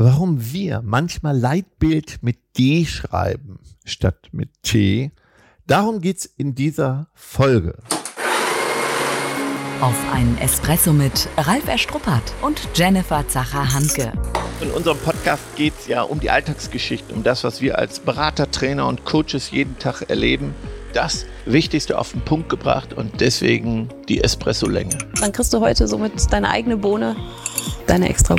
warum 0.00 0.52
wir 0.52 0.80
manchmal 0.84 1.36
Leitbild 1.36 2.22
mit 2.22 2.38
D 2.56 2.86
schreiben 2.86 3.58
statt 3.84 4.28
mit 4.30 4.50
T. 4.62 5.10
Darum 5.66 6.00
geht's 6.00 6.24
in 6.24 6.54
dieser 6.54 7.08
Folge. 7.14 7.74
Auf 9.80 9.96
einen 10.12 10.38
Espresso 10.38 10.92
mit 10.92 11.28
Ralf 11.36 11.66
Erstruppert 11.66 12.22
und 12.42 12.68
Jennifer 12.74 13.26
Zacher-Hanke. 13.26 14.12
In 14.60 14.70
unserem 14.70 14.98
Podcast 14.98 15.42
geht 15.56 15.74
es 15.80 15.88
ja 15.88 16.02
um 16.02 16.20
die 16.20 16.30
Alltagsgeschichte, 16.30 17.12
um 17.12 17.24
das, 17.24 17.42
was 17.42 17.60
wir 17.60 17.76
als 17.76 17.98
Berater, 17.98 18.48
Trainer 18.52 18.86
und 18.86 19.04
Coaches 19.04 19.50
jeden 19.50 19.80
Tag 19.80 20.08
erleben. 20.08 20.54
Das 20.92 21.26
Wichtigste 21.44 21.98
auf 21.98 22.12
den 22.12 22.20
Punkt 22.20 22.48
gebracht 22.48 22.92
und 22.92 23.20
deswegen 23.20 23.88
die 24.08 24.22
Espresso-Länge. 24.22 24.96
Dann 25.20 25.32
kriegst 25.32 25.52
du 25.52 25.60
heute 25.60 25.88
somit 25.88 26.12
deine 26.32 26.50
eigene 26.50 26.76
Bohne, 26.76 27.16
deine 27.88 28.08
extra 28.08 28.36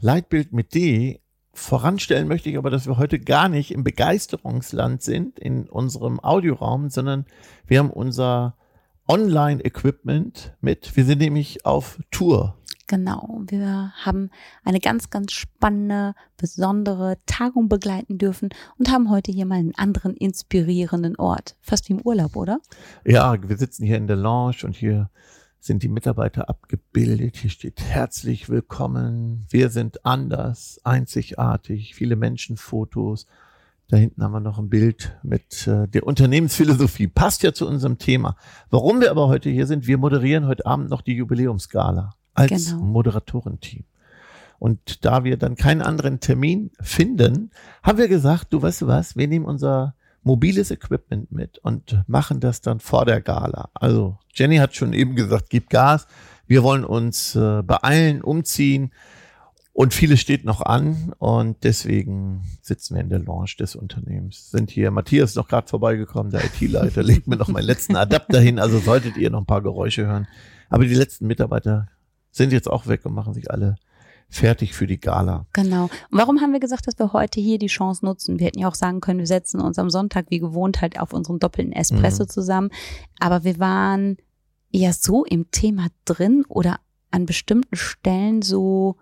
Leitbild 0.00 0.52
mit 0.52 0.74
D. 0.74 1.20
Voranstellen 1.52 2.28
möchte 2.28 2.48
ich 2.48 2.56
aber, 2.56 2.70
dass 2.70 2.86
wir 2.86 2.96
heute 2.96 3.18
gar 3.18 3.48
nicht 3.48 3.72
im 3.72 3.84
Begeisterungsland 3.84 5.02
sind 5.02 5.38
in 5.38 5.68
unserem 5.68 6.20
Audioraum, 6.20 6.88
sondern 6.88 7.26
wir 7.66 7.80
haben 7.80 7.90
unser 7.90 8.56
Online-Equipment 9.08 10.56
mit. 10.60 10.96
Wir 10.96 11.04
sind 11.04 11.18
nämlich 11.18 11.66
auf 11.66 11.98
Tour. 12.10 12.56
Genau, 12.86 13.42
wir 13.48 13.92
haben 14.04 14.30
eine 14.64 14.78
ganz, 14.78 15.10
ganz 15.10 15.32
spannende, 15.32 16.14
besondere 16.36 17.18
Tagung 17.26 17.68
begleiten 17.68 18.18
dürfen 18.18 18.50
und 18.78 18.90
haben 18.90 19.10
heute 19.10 19.32
hier 19.32 19.46
mal 19.46 19.58
einen 19.58 19.74
anderen 19.74 20.14
inspirierenden 20.16 21.16
Ort. 21.16 21.56
Fast 21.62 21.88
wie 21.88 21.94
im 21.94 22.00
Urlaub, 22.02 22.36
oder? 22.36 22.60
Ja, 23.04 23.36
wir 23.42 23.56
sitzen 23.56 23.84
hier 23.84 23.96
in 23.96 24.06
der 24.06 24.16
Lounge 24.16 24.58
und 24.64 24.76
hier 24.76 25.10
sind 25.62 25.84
die 25.84 25.88
Mitarbeiter 25.88 26.48
abgebildet. 26.48 27.36
Hier 27.36 27.50
steht 27.50 27.80
herzlich 27.80 28.48
willkommen. 28.48 29.46
Wir 29.48 29.70
sind 29.70 30.04
anders, 30.04 30.80
einzigartig, 30.82 31.94
viele 31.94 32.16
Menschenfotos. 32.16 33.28
Da 33.86 33.96
hinten 33.96 34.24
haben 34.24 34.32
wir 34.32 34.40
noch 34.40 34.58
ein 34.58 34.68
Bild 34.68 35.16
mit 35.22 35.68
äh, 35.68 35.86
der 35.86 36.04
Unternehmensphilosophie. 36.04 37.06
Passt 37.06 37.44
ja 37.44 37.52
zu 37.52 37.68
unserem 37.68 37.98
Thema. 37.98 38.36
Warum 38.70 39.00
wir 39.00 39.12
aber 39.12 39.28
heute 39.28 39.50
hier 39.50 39.68
sind, 39.68 39.86
wir 39.86 39.98
moderieren 39.98 40.48
heute 40.48 40.66
Abend 40.66 40.90
noch 40.90 41.00
die 41.00 41.14
Jubiläumsgala 41.14 42.10
als 42.34 42.70
genau. 42.70 42.82
Moderatorenteam. 42.82 43.84
Und 44.58 45.04
da 45.04 45.22
wir 45.22 45.36
dann 45.36 45.54
keinen 45.54 45.82
anderen 45.82 46.18
Termin 46.18 46.72
finden, 46.80 47.50
haben 47.84 47.98
wir 47.98 48.08
gesagt, 48.08 48.52
du 48.52 48.62
weißt 48.62 48.82
du 48.82 48.86
was, 48.88 49.14
wir 49.14 49.28
nehmen 49.28 49.44
unser 49.44 49.94
mobiles 50.22 50.70
Equipment 50.70 51.32
mit 51.32 51.58
und 51.58 52.02
machen 52.06 52.40
das 52.40 52.60
dann 52.60 52.80
vor 52.80 53.04
der 53.04 53.20
Gala. 53.20 53.70
Also 53.74 54.18
Jenny 54.34 54.56
hat 54.56 54.74
schon 54.74 54.92
eben 54.92 55.16
gesagt, 55.16 55.46
gib 55.50 55.68
Gas. 55.70 56.06
Wir 56.46 56.62
wollen 56.62 56.84
uns 56.84 57.34
äh, 57.34 57.62
beeilen, 57.62 58.22
umziehen 58.22 58.92
und 59.74 59.94
vieles 59.94 60.20
steht 60.20 60.44
noch 60.44 60.60
an 60.60 61.14
und 61.18 61.64
deswegen 61.64 62.42
sitzen 62.60 62.94
wir 62.94 63.00
in 63.00 63.08
der 63.08 63.20
Lounge 63.20 63.54
des 63.58 63.74
Unternehmens. 63.74 64.50
Sind 64.50 64.70
hier 64.70 64.90
Matthias 64.90 65.34
noch 65.34 65.48
gerade 65.48 65.66
vorbeigekommen, 65.66 66.30
der 66.30 66.44
IT-Leiter, 66.44 67.02
legt 67.02 67.26
mir 67.26 67.36
noch 67.36 67.48
meinen 67.48 67.64
letzten 67.64 67.96
Adapter 67.96 68.38
hin, 68.38 68.58
also 68.58 68.78
solltet 68.78 69.16
ihr 69.16 69.30
noch 69.30 69.40
ein 69.40 69.46
paar 69.46 69.62
Geräusche 69.62 70.06
hören. 70.06 70.28
Aber 70.68 70.84
die 70.84 70.94
letzten 70.94 71.26
Mitarbeiter 71.26 71.88
sind 72.30 72.52
jetzt 72.52 72.68
auch 72.68 72.86
weg 72.86 73.06
und 73.06 73.14
machen 73.14 73.32
sich 73.32 73.50
alle 73.50 73.76
fertig 74.32 74.74
für 74.74 74.86
die 74.86 74.98
Gala. 74.98 75.46
Genau. 75.52 75.84
Und 75.84 76.18
warum 76.18 76.40
haben 76.40 76.52
wir 76.52 76.60
gesagt, 76.60 76.86
dass 76.86 76.98
wir 76.98 77.12
heute 77.12 77.40
hier 77.40 77.58
die 77.58 77.66
Chance 77.66 78.04
nutzen? 78.04 78.38
Wir 78.38 78.46
hätten 78.46 78.58
ja 78.58 78.68
auch 78.68 78.74
sagen 78.74 79.00
können, 79.00 79.18
wir 79.18 79.26
setzen 79.26 79.60
uns 79.60 79.78
am 79.78 79.90
Sonntag 79.90 80.26
wie 80.30 80.38
gewohnt 80.38 80.80
halt 80.80 80.98
auf 80.98 81.12
unserem 81.12 81.38
doppelten 81.38 81.72
Espresso 81.72 82.24
mhm. 82.24 82.28
zusammen. 82.28 82.70
Aber 83.20 83.44
wir 83.44 83.58
waren 83.58 84.16
ja 84.70 84.92
so 84.92 85.24
im 85.24 85.50
Thema 85.50 85.88
drin 86.06 86.44
oder 86.48 86.80
an 87.10 87.26
bestimmten 87.26 87.76
Stellen 87.76 88.42
so 88.42 88.96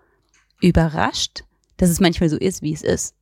überrascht, 0.61 1.45
dass 1.77 1.89
es 1.89 2.01
manchmal 2.01 2.29
so 2.29 2.37
ist, 2.37 2.61
wie 2.61 2.73
es 2.73 2.81
ist. 2.81 3.15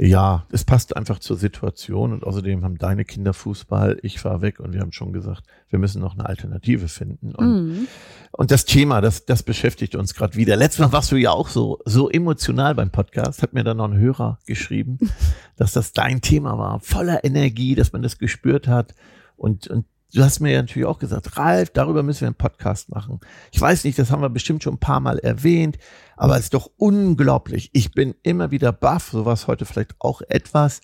Ja, 0.00 0.46
es 0.52 0.64
passt 0.64 0.96
einfach 0.96 1.18
zur 1.18 1.36
Situation 1.36 2.12
und 2.12 2.22
außerdem 2.22 2.62
haben 2.62 2.78
deine 2.78 3.04
Kinder 3.04 3.34
Fußball, 3.34 3.98
ich 4.02 4.20
fahre 4.20 4.42
weg 4.42 4.60
und 4.60 4.72
wir 4.72 4.80
haben 4.80 4.92
schon 4.92 5.12
gesagt, 5.12 5.42
wir 5.70 5.80
müssen 5.80 6.00
noch 6.00 6.14
eine 6.14 6.24
Alternative 6.24 6.86
finden. 6.86 7.34
Und, 7.34 7.66
mhm. 7.66 7.88
und 8.30 8.52
das 8.52 8.64
Thema, 8.64 9.00
das, 9.00 9.26
das 9.26 9.42
beschäftigt 9.42 9.96
uns 9.96 10.14
gerade 10.14 10.36
wieder. 10.36 10.54
Letztes 10.54 10.78
Mal 10.78 10.92
warst 10.92 11.10
du 11.10 11.16
ja 11.16 11.32
auch 11.32 11.48
so, 11.48 11.80
so 11.84 12.08
emotional 12.08 12.76
beim 12.76 12.90
Podcast, 12.90 13.42
hat 13.42 13.54
mir 13.54 13.64
dann 13.64 13.78
noch 13.78 13.90
ein 13.90 13.98
Hörer 13.98 14.38
geschrieben, 14.46 14.98
dass 15.56 15.72
das 15.72 15.92
dein 15.92 16.20
Thema 16.20 16.56
war, 16.56 16.78
voller 16.78 17.24
Energie, 17.24 17.74
dass 17.74 17.92
man 17.92 18.02
das 18.02 18.18
gespürt 18.18 18.68
hat. 18.68 18.94
Und, 19.36 19.66
und 19.66 19.84
du 20.14 20.22
hast 20.22 20.40
mir 20.40 20.52
ja 20.52 20.62
natürlich 20.62 20.86
auch 20.86 20.98
gesagt, 20.98 21.36
Ralf, 21.36 21.70
darüber 21.70 22.02
müssen 22.02 22.22
wir 22.22 22.28
einen 22.28 22.34
Podcast 22.34 22.90
machen. 22.90 23.20
Ich 23.52 23.60
weiß 23.60 23.84
nicht, 23.84 23.98
das 23.98 24.10
haben 24.10 24.22
wir 24.22 24.30
bestimmt 24.30 24.62
schon 24.62 24.74
ein 24.74 24.80
paar 24.80 25.00
Mal 25.00 25.18
erwähnt, 25.18 25.78
aber 26.16 26.36
es 26.36 26.44
ist 26.44 26.54
doch 26.54 26.70
unglaublich. 26.76 27.70
Ich 27.72 27.92
bin 27.92 28.14
immer 28.22 28.50
wieder 28.50 28.72
baff, 28.72 29.10
sowas 29.10 29.46
heute 29.46 29.64
vielleicht 29.64 29.94
auch 29.98 30.22
etwas, 30.28 30.80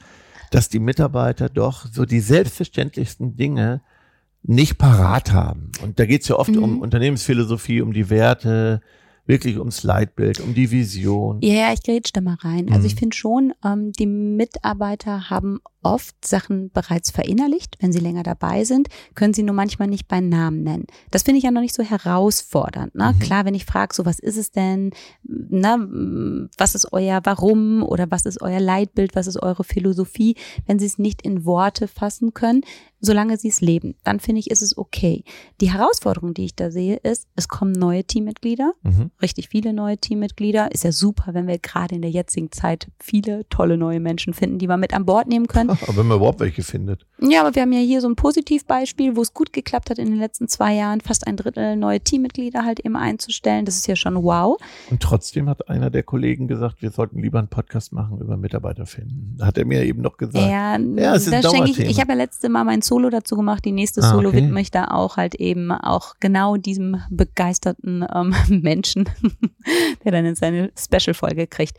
dass 0.50 0.68
die 0.68 0.78
Mitarbeiter 0.78 1.48
doch 1.48 1.86
so 1.90 2.04
die 2.04 2.20
selbstverständlichsten 2.20 3.36
Dinge 3.36 3.82
nicht 4.42 4.76
parat 4.78 5.32
haben. 5.32 5.72
Und 5.82 5.98
da 5.98 6.06
geht 6.06 6.22
es 6.22 6.28
ja 6.28 6.36
oft 6.36 6.50
mhm. 6.50 6.62
um 6.62 6.80
Unternehmensphilosophie, 6.80 7.80
um 7.80 7.92
die 7.92 8.10
Werte, 8.10 8.82
wirklich 9.26 9.58
ums 9.58 9.82
Leitbild, 9.82 10.40
um 10.40 10.54
die 10.54 10.70
Vision. 10.70 11.38
Ja, 11.42 11.54
ja 11.54 11.72
ich 11.72 11.82
grätsch 11.82 12.10
da 12.12 12.20
mal 12.20 12.36
rein. 12.40 12.70
Also 12.70 12.86
ich 12.86 12.94
mhm. 12.94 12.98
finde 12.98 13.16
schon, 13.16 13.52
ähm, 13.64 13.92
die 13.92 14.06
Mitarbeiter 14.06 15.30
haben 15.30 15.60
oft 15.84 16.26
Sachen 16.26 16.70
bereits 16.70 17.10
verinnerlicht. 17.10 17.76
Wenn 17.80 17.92
sie 17.92 18.00
länger 18.00 18.22
dabei 18.22 18.64
sind, 18.64 18.88
können 19.14 19.34
sie 19.34 19.42
nur 19.42 19.54
manchmal 19.54 19.88
nicht 19.88 20.08
beim 20.08 20.28
Namen 20.28 20.62
nennen. 20.62 20.86
Das 21.10 21.22
finde 21.22 21.38
ich 21.38 21.44
ja 21.44 21.50
noch 21.50 21.60
nicht 21.60 21.74
so 21.74 21.82
herausfordernd. 21.82 22.94
Ne? 22.94 23.12
Mhm. 23.14 23.18
Klar, 23.20 23.44
wenn 23.44 23.54
ich 23.54 23.66
frage, 23.66 23.94
so 23.94 24.04
was 24.04 24.18
ist 24.18 24.36
es 24.36 24.50
denn, 24.50 24.90
ne, 25.22 26.48
was 26.56 26.74
ist 26.74 26.92
euer 26.92 27.20
Warum 27.24 27.82
oder 27.82 28.10
was 28.10 28.26
ist 28.26 28.42
euer 28.42 28.60
Leitbild, 28.60 29.14
was 29.14 29.26
ist 29.26 29.42
eure 29.42 29.64
Philosophie, 29.64 30.36
wenn 30.66 30.78
sie 30.78 30.86
es 30.86 30.98
nicht 30.98 31.22
in 31.22 31.44
Worte 31.44 31.86
fassen 31.86 32.34
können, 32.34 32.62
solange 33.04 33.36
sie 33.36 33.48
es 33.48 33.60
leben, 33.60 33.94
dann 34.02 34.20
finde 34.20 34.40
ich, 34.40 34.50
ist 34.50 34.62
es 34.62 34.76
okay. 34.76 35.24
Die 35.60 35.72
Herausforderung, 35.72 36.34
die 36.34 36.46
ich 36.46 36.56
da 36.56 36.70
sehe, 36.70 36.96
ist, 36.96 37.28
es 37.36 37.48
kommen 37.48 37.72
neue 37.72 38.04
Teammitglieder, 38.04 38.72
mhm. 38.82 39.10
Richtig 39.22 39.48
viele 39.48 39.72
neue 39.72 39.98
Teammitglieder. 39.98 40.72
Ist 40.72 40.84
ja 40.84 40.92
super, 40.92 41.34
wenn 41.34 41.46
wir 41.46 41.58
gerade 41.58 41.94
in 41.94 42.02
der 42.02 42.10
jetzigen 42.10 42.52
Zeit 42.52 42.88
viele 43.00 43.48
tolle 43.48 43.76
neue 43.76 44.00
Menschen 44.00 44.34
finden, 44.34 44.58
die 44.58 44.68
wir 44.68 44.76
mit 44.76 44.94
an 44.94 45.06
Bord 45.06 45.28
nehmen 45.28 45.46
können. 45.46 45.70
Aber 45.70 45.96
wenn 45.96 46.06
man 46.06 46.18
überhaupt 46.18 46.40
welche 46.40 46.62
findet. 46.62 47.06
Ja, 47.20 47.40
aber 47.40 47.54
wir 47.54 47.62
haben 47.62 47.72
ja 47.72 47.80
hier 47.80 48.00
so 48.00 48.08
ein 48.08 48.16
Positivbeispiel, 48.16 49.16
wo 49.16 49.22
es 49.22 49.34
gut 49.34 49.52
geklappt 49.52 49.90
hat 49.90 49.98
in 49.98 50.06
den 50.06 50.18
letzten 50.18 50.48
zwei 50.48 50.74
Jahren, 50.74 51.00
fast 51.00 51.26
ein 51.26 51.36
Drittel 51.36 51.76
neue 51.76 52.00
Teammitglieder 52.00 52.64
halt 52.64 52.80
eben 52.80 52.96
einzustellen. 52.96 53.64
Das 53.64 53.76
ist 53.76 53.86
ja 53.86 53.96
schon 53.96 54.22
wow. 54.22 54.58
Und 54.90 55.00
trotzdem 55.00 55.48
hat 55.48 55.68
einer 55.68 55.90
der 55.90 56.02
Kollegen 56.02 56.48
gesagt, 56.48 56.82
wir 56.82 56.90
sollten 56.90 57.20
lieber 57.20 57.38
einen 57.38 57.48
Podcast 57.48 57.92
machen 57.92 58.20
über 58.20 58.36
Mitarbeiter 58.36 58.86
finden. 58.86 59.38
Hat 59.40 59.58
er 59.58 59.64
mir 59.64 59.84
eben 59.84 60.02
noch 60.02 60.16
gesagt. 60.16 60.44
Ja, 60.44 60.76
ja 60.76 61.14
es 61.14 61.26
ist 61.26 61.44
das 61.44 61.52
ein 61.52 61.64
ich, 61.66 61.78
ich 61.78 62.00
habe 62.00 62.12
ja 62.12 62.18
letzte 62.18 62.48
Mal 62.48 62.64
mein 62.64 62.82
Solo 62.82 63.10
dazu 63.10 63.36
gemacht. 63.36 63.64
Die 63.64 63.72
nächste 63.72 64.02
ah, 64.02 64.10
Solo 64.10 64.28
okay. 64.28 64.38
widme 64.38 64.60
ich 64.60 64.70
da 64.70 64.86
auch 64.88 65.16
halt 65.16 65.34
eben 65.36 65.70
auch 65.72 66.14
genau 66.20 66.56
diesem 66.56 66.96
begeisterten 67.10 68.04
ähm, 68.14 68.34
Menschen, 68.62 69.03
der 70.04 70.12
dann 70.12 70.24
in 70.24 70.34
seine 70.34 70.72
Special-Folge 70.78 71.46
kriegt. 71.46 71.76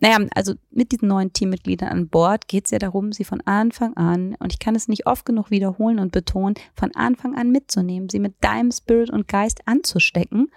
Naja, 0.00 0.18
also 0.34 0.54
mit 0.70 0.92
diesen 0.92 1.08
neuen 1.08 1.32
Teammitgliedern 1.32 1.88
an 1.88 2.08
Bord 2.08 2.48
geht 2.48 2.66
es 2.66 2.70
ja 2.70 2.78
darum, 2.78 3.12
sie 3.12 3.24
von 3.24 3.40
Anfang 3.42 3.96
an, 3.96 4.34
und 4.38 4.52
ich 4.52 4.58
kann 4.58 4.74
es 4.74 4.88
nicht 4.88 5.06
oft 5.06 5.24
genug 5.24 5.50
wiederholen 5.50 5.98
und 5.98 6.12
betonen, 6.12 6.54
von 6.74 6.94
Anfang 6.94 7.36
an 7.36 7.50
mitzunehmen, 7.50 8.08
sie 8.08 8.20
mit 8.20 8.34
deinem 8.42 8.70
Spirit 8.70 9.10
und 9.10 9.28
Geist 9.28 9.62
anzustecken. 9.66 10.50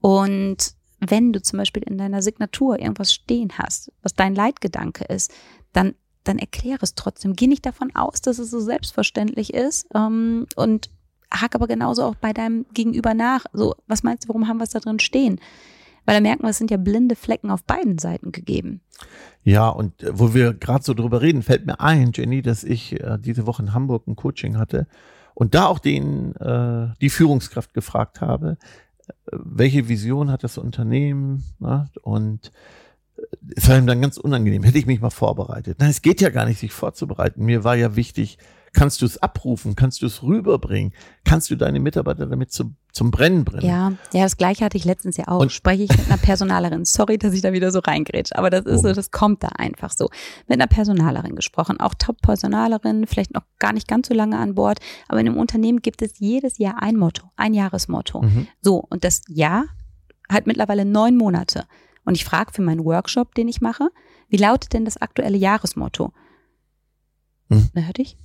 Und 0.00 0.74
wenn 1.00 1.32
du 1.32 1.42
zum 1.42 1.58
Beispiel 1.58 1.82
in 1.82 1.98
deiner 1.98 2.22
Signatur 2.22 2.78
irgendwas 2.78 3.12
stehen 3.12 3.52
hast, 3.58 3.92
was 4.02 4.14
dein 4.14 4.34
Leitgedanke 4.34 5.04
ist, 5.04 5.32
dann, 5.72 5.94
dann 6.24 6.38
erkläre 6.38 6.80
es 6.82 6.94
trotzdem. 6.94 7.34
Geh 7.34 7.46
nicht 7.46 7.66
davon 7.66 7.94
aus, 7.94 8.20
dass 8.20 8.38
es 8.38 8.50
so 8.50 8.60
selbstverständlich 8.60 9.52
ist 9.52 9.86
ähm, 9.94 10.46
und 10.56 10.90
hack 11.32 11.54
aber 11.54 11.66
genauso 11.66 12.04
auch 12.04 12.14
bei 12.14 12.32
deinem 12.32 12.66
Gegenüber 12.72 13.14
nach. 13.14 13.44
So, 13.52 13.74
was 13.86 14.02
meinst 14.02 14.24
du, 14.24 14.28
warum 14.28 14.48
haben 14.48 14.58
wir 14.58 14.64
es 14.64 14.70
da 14.70 14.80
drin 14.80 14.98
stehen? 14.98 15.40
Weil 16.04 16.16
da 16.16 16.20
merken 16.20 16.44
wir, 16.44 16.50
es 16.50 16.58
sind 16.58 16.70
ja 16.70 16.76
blinde 16.76 17.16
Flecken 17.16 17.50
auf 17.50 17.64
beiden 17.64 17.98
Seiten 17.98 18.30
gegeben. 18.32 18.80
Ja, 19.42 19.68
und 19.68 20.02
äh, 20.02 20.18
wo 20.18 20.34
wir 20.34 20.54
gerade 20.54 20.84
so 20.84 20.94
drüber 20.94 21.20
reden, 21.20 21.42
fällt 21.42 21.66
mir 21.66 21.80
ein, 21.80 22.12
Jenny, 22.14 22.42
dass 22.42 22.64
ich 22.64 23.00
äh, 23.00 23.18
diese 23.18 23.46
Woche 23.46 23.62
in 23.62 23.74
Hamburg 23.74 24.06
ein 24.06 24.16
Coaching 24.16 24.56
hatte 24.56 24.86
und 25.34 25.54
da 25.54 25.66
auch 25.66 25.78
den, 25.78 26.34
äh, 26.36 26.88
die 27.00 27.10
Führungskraft 27.10 27.74
gefragt 27.74 28.20
habe, 28.20 28.56
äh, 29.06 29.12
welche 29.32 29.88
Vision 29.88 30.30
hat 30.30 30.44
das 30.44 30.58
Unternehmen? 30.58 31.44
Ne? 31.58 31.90
Und 32.02 32.52
äh, 33.18 33.22
es 33.56 33.68
war 33.68 33.76
ihm 33.76 33.86
dann 33.86 34.00
ganz 34.00 34.16
unangenehm. 34.16 34.62
Hätte 34.62 34.78
ich 34.78 34.86
mich 34.86 35.00
mal 35.00 35.10
vorbereitet. 35.10 35.78
Nein, 35.80 35.90
es 35.90 36.02
geht 36.02 36.20
ja 36.20 36.30
gar 36.30 36.46
nicht, 36.46 36.60
sich 36.60 36.72
vorzubereiten. 36.72 37.44
Mir 37.44 37.64
war 37.64 37.74
ja 37.74 37.96
wichtig, 37.96 38.38
Kannst 38.76 39.00
du 39.00 39.06
es 39.06 39.16
abrufen? 39.16 39.74
Kannst 39.74 40.02
du 40.02 40.06
es 40.06 40.22
rüberbringen? 40.22 40.92
Kannst 41.24 41.50
du 41.50 41.56
deine 41.56 41.80
Mitarbeiter 41.80 42.26
damit 42.26 42.52
zu, 42.52 42.74
zum 42.92 43.10
Brennen 43.10 43.42
bringen? 43.42 43.66
Ja, 43.66 43.92
ja, 44.12 44.24
das 44.24 44.36
gleiche 44.36 44.66
hatte 44.66 44.76
ich 44.76 44.84
letztens 44.84 45.16
ja 45.16 45.28
auch. 45.28 45.40
Und 45.40 45.50
Spreche 45.50 45.84
ich 45.84 45.90
mit 45.90 46.06
einer 46.06 46.18
Personalerin. 46.18 46.84
Sorry, 46.84 47.16
dass 47.16 47.32
ich 47.32 47.40
da 47.40 47.54
wieder 47.54 47.72
so 47.72 47.78
reingrätsch, 47.78 48.32
aber 48.34 48.50
das 48.50 48.66
ist 48.66 48.80
oh. 48.80 48.88
so, 48.88 48.92
das 48.92 49.10
kommt 49.10 49.42
da 49.42 49.48
einfach 49.48 49.92
so. 49.92 50.10
Mit 50.46 50.60
einer 50.60 50.66
Personalerin 50.66 51.34
gesprochen, 51.34 51.80
auch 51.80 51.94
Top-Personalerin, 51.94 53.06
vielleicht 53.06 53.32
noch 53.32 53.44
gar 53.58 53.72
nicht 53.72 53.88
ganz 53.88 54.08
so 54.08 54.14
lange 54.14 54.38
an 54.38 54.54
Bord, 54.54 54.78
aber 55.08 55.20
in 55.20 55.28
einem 55.28 55.38
Unternehmen 55.38 55.80
gibt 55.80 56.02
es 56.02 56.18
jedes 56.18 56.58
Jahr 56.58 56.82
ein 56.82 56.96
Motto, 56.96 57.30
ein 57.36 57.54
Jahresmotto. 57.54 58.20
Mhm. 58.20 58.46
So, 58.60 58.84
und 58.90 59.04
das 59.04 59.22
Jahr 59.26 59.64
halt 60.30 60.46
mittlerweile 60.46 60.84
neun 60.84 61.16
Monate. 61.16 61.64
Und 62.04 62.14
ich 62.14 62.26
frage 62.26 62.52
für 62.52 62.62
meinen 62.62 62.84
Workshop, 62.84 63.34
den 63.34 63.48
ich 63.48 63.62
mache, 63.62 63.88
wie 64.28 64.36
lautet 64.36 64.74
denn 64.74 64.84
das 64.84 64.98
aktuelle 64.98 65.38
Jahresmotto? 65.38 66.12
Hm. 67.48 67.70
Na, 67.72 67.80
hör 67.80 67.92
dich? 67.94 68.18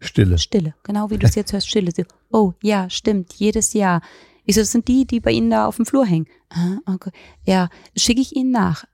Stille. 0.00 0.38
Stille, 0.38 0.74
genau 0.82 1.10
wie 1.10 1.18
du 1.18 1.26
es 1.26 1.34
jetzt 1.34 1.52
hörst, 1.52 1.68
Stille. 1.68 1.92
So, 1.94 2.04
oh, 2.32 2.54
ja, 2.62 2.88
stimmt, 2.88 3.34
jedes 3.34 3.74
Jahr. 3.74 4.00
Ich 4.44 4.54
so, 4.54 4.62
das 4.62 4.72
sind 4.72 4.88
die, 4.88 5.06
die 5.06 5.20
bei 5.20 5.30
Ihnen 5.30 5.50
da 5.50 5.66
auf 5.66 5.76
dem 5.76 5.86
Flur 5.86 6.06
hängen. 6.06 6.26
Ah, 6.48 6.78
okay. 6.86 7.10
Ja, 7.44 7.68
schicke 7.94 8.20
ich 8.20 8.34
Ihnen 8.34 8.50
nach. 8.50 8.84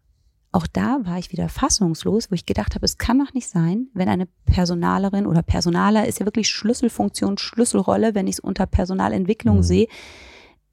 Auch 0.53 0.67
da 0.67 1.01
war 1.05 1.19
ich 1.19 1.33
wieder 1.33 1.49
fassungslos, 1.49 2.31
wo 2.31 2.35
ich 2.35 2.47
gedacht 2.47 2.75
habe, 2.75 2.85
es 2.85 2.99
kann 2.99 3.19
doch 3.19 3.35
nicht 3.35 3.49
sein, 3.49 3.89
wenn 3.95 4.09
eine 4.09 4.27
Personalerin 4.47 5.27
oder 5.27 5.43
Personaler 5.43 6.07
ist 6.07 6.19
ja 6.19 6.27
wirklich 6.27 6.49
Schlüsselfunktion, 6.49 7.37
Schlüsselrolle, 7.39 8.15
wenn 8.15 8.27
ich 8.27 8.37
es 8.37 8.41
unter 8.41 8.67
Personalentwicklung 8.67 9.59
mhm. 9.59 9.63
sehe, 9.63 9.87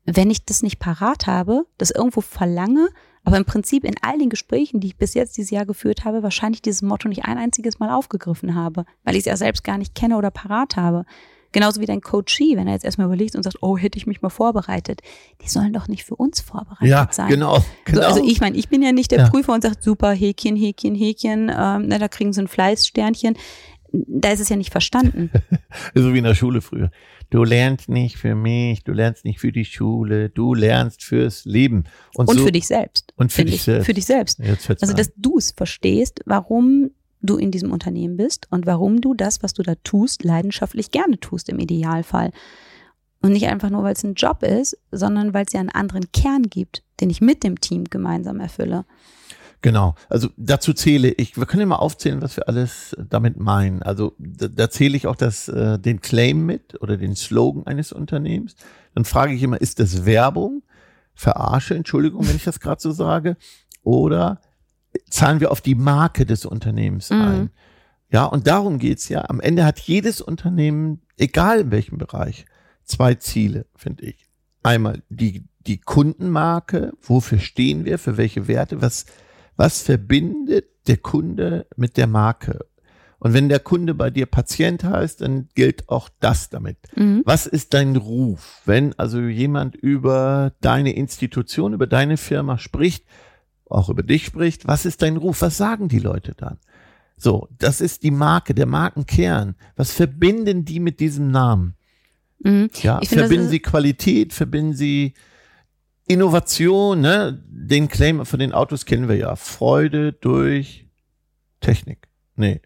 wenn 0.06 0.32
ich 0.32 0.46
das 0.46 0.64
nicht 0.64 0.80
parat 0.80 1.28
habe, 1.28 1.66
das 1.78 1.92
irgendwo 1.92 2.22
verlange, 2.22 2.90
aber 3.24 3.38
im 3.38 3.46
Prinzip 3.46 3.84
in 3.84 3.96
all 4.02 4.18
den 4.18 4.30
Gesprächen, 4.30 4.80
die 4.80 4.88
ich 4.88 4.98
bis 4.98 5.14
jetzt 5.14 5.38
dieses 5.38 5.52
Jahr 5.52 5.66
geführt 5.66 6.06
habe, 6.06 6.24
wahrscheinlich 6.24 6.62
dieses 6.62 6.82
Motto 6.82 7.08
nicht 7.08 7.26
ein 7.26 7.38
einziges 7.38 7.80
Mal 7.80 7.90
aufgegriffen 7.90 8.56
habe, 8.56 8.86
weil 9.04 9.16
ich 9.16 9.20
es 9.20 9.26
ja 9.26 9.38
selbst 9.38 9.64
gar 9.64 9.78
nicht 9.78 9.96
kenne 9.96 10.18
oder 10.18 10.32
parat 10.32 10.76
habe. 10.76 11.06
Genauso 11.54 11.80
wie 11.80 11.86
dein 11.86 12.02
Coachee, 12.02 12.58
wenn 12.58 12.68
er 12.68 12.74
jetzt 12.74 12.84
erstmal 12.84 13.06
überlegt 13.06 13.36
und 13.36 13.44
sagt, 13.44 13.58
oh, 13.62 13.78
hätte 13.78 13.98
ich 13.98 14.08
mich 14.08 14.24
mal 14.24 14.30
vorbereitet. 14.30 15.02
Die 15.44 15.50
sollen 15.50 15.72
doch 15.72 15.88
nicht 15.88 16.04
für 16.04 16.16
uns 16.16 16.42
vorbereitet 16.42 16.88
ja, 16.88 17.08
sein. 17.12 17.30
Genau, 17.30 17.64
genau. 17.86 18.02
So, 18.02 18.08
also 18.08 18.24
ich 18.26 18.42
meine, 18.42 18.58
ich 18.58 18.70
bin 18.70 18.82
ja 18.82 18.92
nicht 18.92 19.12
der 19.12 19.20
ja. 19.20 19.30
Prüfer 19.30 19.54
und 19.54 19.62
sagt, 19.62 19.84
super, 19.84 20.12
Häkchen, 20.12 20.56
Häkchen, 20.56 20.96
Häkchen, 20.96 21.52
ähm, 21.56 21.86
na, 21.88 22.00
da 22.00 22.08
kriegen 22.08 22.34
sie 22.34 22.42
ein 22.42 22.48
Fleißsternchen. 22.48 23.38
Da 23.92 24.32
ist 24.32 24.40
es 24.40 24.50
ja 24.50 24.56
nicht 24.56 24.72
verstanden. 24.72 25.30
so 25.94 26.12
wie 26.12 26.18
in 26.18 26.24
der 26.24 26.34
Schule 26.34 26.62
früher. 26.62 26.90
Du 27.34 27.44
lernst 27.44 27.90
nicht 27.90 28.18
für 28.18 28.36
mich, 28.36 28.84
du 28.84 28.94
lernst 28.94 29.26
nicht 29.26 29.40
für 29.40 29.52
die 29.52 29.66
Schule, 29.66 30.30
du 30.30 30.54
lernst 30.54 31.02
fürs 31.02 31.46
Leben. 31.46 31.86
Und, 32.14 32.30
und 32.30 32.38
so, 32.38 32.46
für 32.46 32.52
dich 32.52 32.68
selbst. 32.68 33.12
Und 33.16 33.32
für 33.32 33.44
dich 33.44 33.56
ich, 33.56 33.64
selbst. 33.64 33.86
Für 33.88 33.96
dich 33.96 34.06
selbst. 34.06 34.40
Also, 34.40 34.94
dass 34.94 35.12
du 35.16 35.40
es 35.40 35.50
verstehst, 35.50 36.20
warum 36.28 36.92
du 37.22 37.38
in 37.38 37.50
diesem 37.50 37.72
Unternehmen 37.72 38.18
bist 38.18 38.46
und 38.52 38.68
warum 38.68 39.02
du 39.02 39.16
das, 39.16 39.42
was 39.42 39.56
du 39.56 39.64
da 39.64 39.74
tust, 39.84 40.24
leidenschaftlich 40.24 40.92
gerne 40.92 41.20
tust 41.20 41.50
im 41.50 41.58
Idealfall. 41.58 42.30
Und 43.24 43.32
nicht 43.32 43.48
einfach 43.48 43.72
nur, 43.72 43.82
weil 43.82 43.94
es 43.94 44.04
ein 44.04 44.14
Job 44.14 44.44
ist, 44.44 44.78
sondern 44.92 45.34
weil 45.34 45.46
es 45.48 45.54
ja 45.54 45.60
einen 45.60 45.70
anderen 45.70 46.12
Kern 46.12 46.44
gibt, 46.44 46.84
den 47.02 47.10
ich 47.10 47.20
mit 47.20 47.44
dem 47.44 47.60
Team 47.60 47.86
gemeinsam 47.86 48.42
erfülle. 48.42 48.86
Genau, 49.64 49.96
also 50.10 50.28
dazu 50.36 50.74
zähle 50.74 51.08
ich, 51.14 51.38
wir 51.38 51.46
können 51.46 51.62
ja 51.62 51.66
mal 51.68 51.78
aufzählen, 51.78 52.22
was 52.22 52.36
wir 52.36 52.50
alles 52.50 52.98
damit 53.10 53.40
meinen. 53.40 53.82
Also 53.82 54.14
da, 54.18 54.50
da 54.50 54.70
zähle 54.70 54.98
ich 54.98 55.08
auch 55.08 55.16
das, 55.16 55.48
äh, 55.48 55.80
den 55.80 56.02
Claim 56.02 56.46
mit 56.46 56.82
oder 56.82 56.98
den 56.98 57.16
Slogan 57.16 57.66
eines 57.66 57.94
Unternehmens. 57.94 58.58
Dann 58.94 59.06
frage 59.06 59.34
ich 59.34 59.42
immer, 59.42 59.62
ist 59.62 59.80
das 59.80 60.04
Werbung? 60.06 60.64
Verarsche, 61.16 61.76
Entschuldigung, 61.76 62.28
wenn 62.28 62.36
ich 62.36 62.44
das 62.44 62.60
gerade 62.60 62.82
so 62.82 62.92
sage. 62.92 63.38
Oder 63.84 64.42
zahlen 65.10 65.40
wir 65.40 65.50
auf 65.50 65.62
die 65.62 65.76
Marke 65.76 66.26
des 66.26 66.46
Unternehmens 66.46 67.10
mhm. 67.10 67.22
ein. 67.22 67.50
Ja, 68.12 68.26
und 68.26 68.48
darum 68.48 68.80
geht's 68.80 69.08
ja. 69.08 69.24
Am 69.30 69.40
Ende 69.40 69.64
hat 69.64 69.80
jedes 69.80 70.20
Unternehmen, 70.20 71.04
egal 71.16 71.62
in 71.62 71.72
welchem 71.72 71.98
Bereich, 71.98 72.46
zwei 72.84 73.16
Ziele, 73.16 73.66
finde 73.78 74.08
ich. 74.08 74.30
Einmal 74.62 75.04
die, 75.08 75.46
die 75.66 75.80
Kundenmarke, 75.80 76.92
wofür 77.02 77.40
stehen 77.40 77.86
wir, 77.86 77.98
für 77.98 78.18
welche 78.18 78.50
Werte, 78.50 78.82
was, 78.82 79.06
was 79.56 79.82
verbindet 79.82 80.66
der 80.88 80.98
Kunde 80.98 81.68
mit 81.76 81.98
der 81.98 82.08
Marke? 82.08 82.66
Und 83.20 83.34
wenn 83.34 83.48
der 83.48 83.60
Kunde 83.60 83.94
bei 83.94 84.10
dir 84.10 84.26
Patient 84.26 84.84
heißt, 84.84 85.22
dann 85.22 85.48
gilt 85.56 85.88
auch 85.88 86.10
das 86.20 86.50
damit. 86.50 86.78
Mhm. 86.96 87.22
Was 87.24 87.48
ist 87.48 87.74
dein 87.74 87.96
Ruf? 87.96 88.62
Wenn 88.66 89.00
also 89.00 89.22
jemand 89.22 89.76
über 89.76 90.52
deine 90.60 90.94
Institution, 90.94 91.74
über 91.74 91.88
deine 91.88 92.18
Firma 92.18 92.58
spricht, 92.58 93.06
auch 93.66 93.90
über 93.90 94.04
dich 94.04 94.26
spricht, 94.26 94.68
was 94.68 94.86
ist 94.86 95.02
dein 95.02 95.16
Ruf? 95.16 95.42
Was 95.42 95.56
sagen 95.56 95.88
die 95.88 96.00
Leute 96.00 96.34
dann? 96.36 96.58
So, 97.18 97.48
das 97.58 97.80
ist 97.80 98.04
die 98.04 98.12
Marke, 98.12 98.54
der 98.54 98.66
Markenkern. 98.66 99.56
Was 99.78 99.94
verbinden 99.94 100.66
die 100.66 100.82
mit 100.82 101.00
diesem 101.00 101.32
Namen? 101.32 101.76
Mhm. 102.40 102.70
Ja, 102.82 103.00
ich 103.02 103.08
verbinden 103.08 103.48
sie 103.48 103.62
Qualität, 103.62 104.34
verbinden 104.34 104.74
sie 104.74 105.14
Innovation, 106.08 107.02
ne? 107.02 107.42
Den 107.48 107.88
Claim 107.88 108.26
von 108.26 108.40
den 108.40 108.52
Autos 108.52 108.86
kennen 108.86 109.08
wir 109.08 109.16
ja. 109.16 109.36
Freude 109.36 110.14
durch 110.14 110.88
Technik. 111.62 112.10
Nee. 112.36 112.62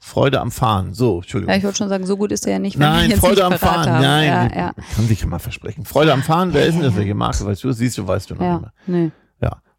Freude 0.00 0.40
am 0.40 0.50
Fahren. 0.50 0.94
So, 0.94 1.16
Entschuldigung. 1.16 1.52
Ja, 1.52 1.58
ich 1.58 1.64
wollte 1.64 1.78
schon 1.78 1.88
sagen, 1.88 2.06
so 2.06 2.16
gut 2.16 2.32
ist 2.32 2.46
er 2.46 2.52
ja 2.54 2.58
nicht. 2.58 2.78
Wenn 2.78 2.86
Nein, 2.86 3.10
Freude 3.12 3.44
am 3.44 3.52
Fahren. 3.58 3.90
Haben. 3.90 4.02
Nein, 4.02 4.28
ja, 4.28 4.56
ja. 4.56 4.72
kann 4.94 5.06
sich 5.06 5.20
ja 5.20 5.26
mal 5.26 5.38
versprechen. 5.38 5.84
Freude 5.84 6.12
am 6.12 6.22
Fahren, 6.22 6.54
wer 6.54 6.66
ist 6.66 6.74
denn 6.74 6.82
das? 6.82 6.96
Welche 6.96 7.14
Marke? 7.14 7.44
Weißt 7.44 7.64
du, 7.64 7.72
siehst 7.72 7.98
du, 7.98 8.06
weißt 8.06 8.30
du 8.30 8.34
noch 8.34 8.40
ja, 8.40 8.52
nicht 8.54 8.88
mehr. 8.88 9.00
Nee. 9.00 9.10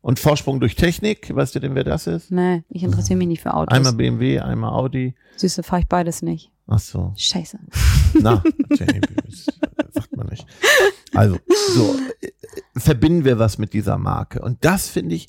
Und 0.02 0.20
Vorsprung 0.20 0.60
durch 0.60 0.76
Technik, 0.76 1.36
weißt 1.36 1.56
du 1.56 1.60
denn, 1.60 1.76
wer 1.76 1.84
das 1.84 2.08
ist? 2.08 2.32
Nee, 2.32 2.64
ich 2.70 2.84
interessiere 2.84 3.18
mich 3.18 3.28
nicht 3.28 3.42
für 3.42 3.54
Autos. 3.54 3.76
Einmal 3.76 3.94
BMW, 3.94 4.40
einmal 4.40 4.72
Audi. 4.72 5.14
Süße, 5.36 5.62
fahre 5.62 5.82
ich 5.82 5.88
beides 5.88 6.22
nicht. 6.22 6.52
Ach 6.68 6.80
so. 6.80 7.14
Scheiße. 7.18 7.60
Na, 8.22 8.44
sagt 9.92 10.16
man 10.16 10.28
nicht. 10.28 10.46
Also, 11.14 11.38
so, 11.76 11.96
äh, 12.22 12.30
verbinden 12.80 13.26
wir 13.26 13.40
was 13.40 13.58
mit 13.58 13.74
dieser 13.74 13.98
Marke. 13.98 14.42
Und 14.42 14.64
das, 14.64 14.88
finde 14.88 15.16
ich, 15.16 15.28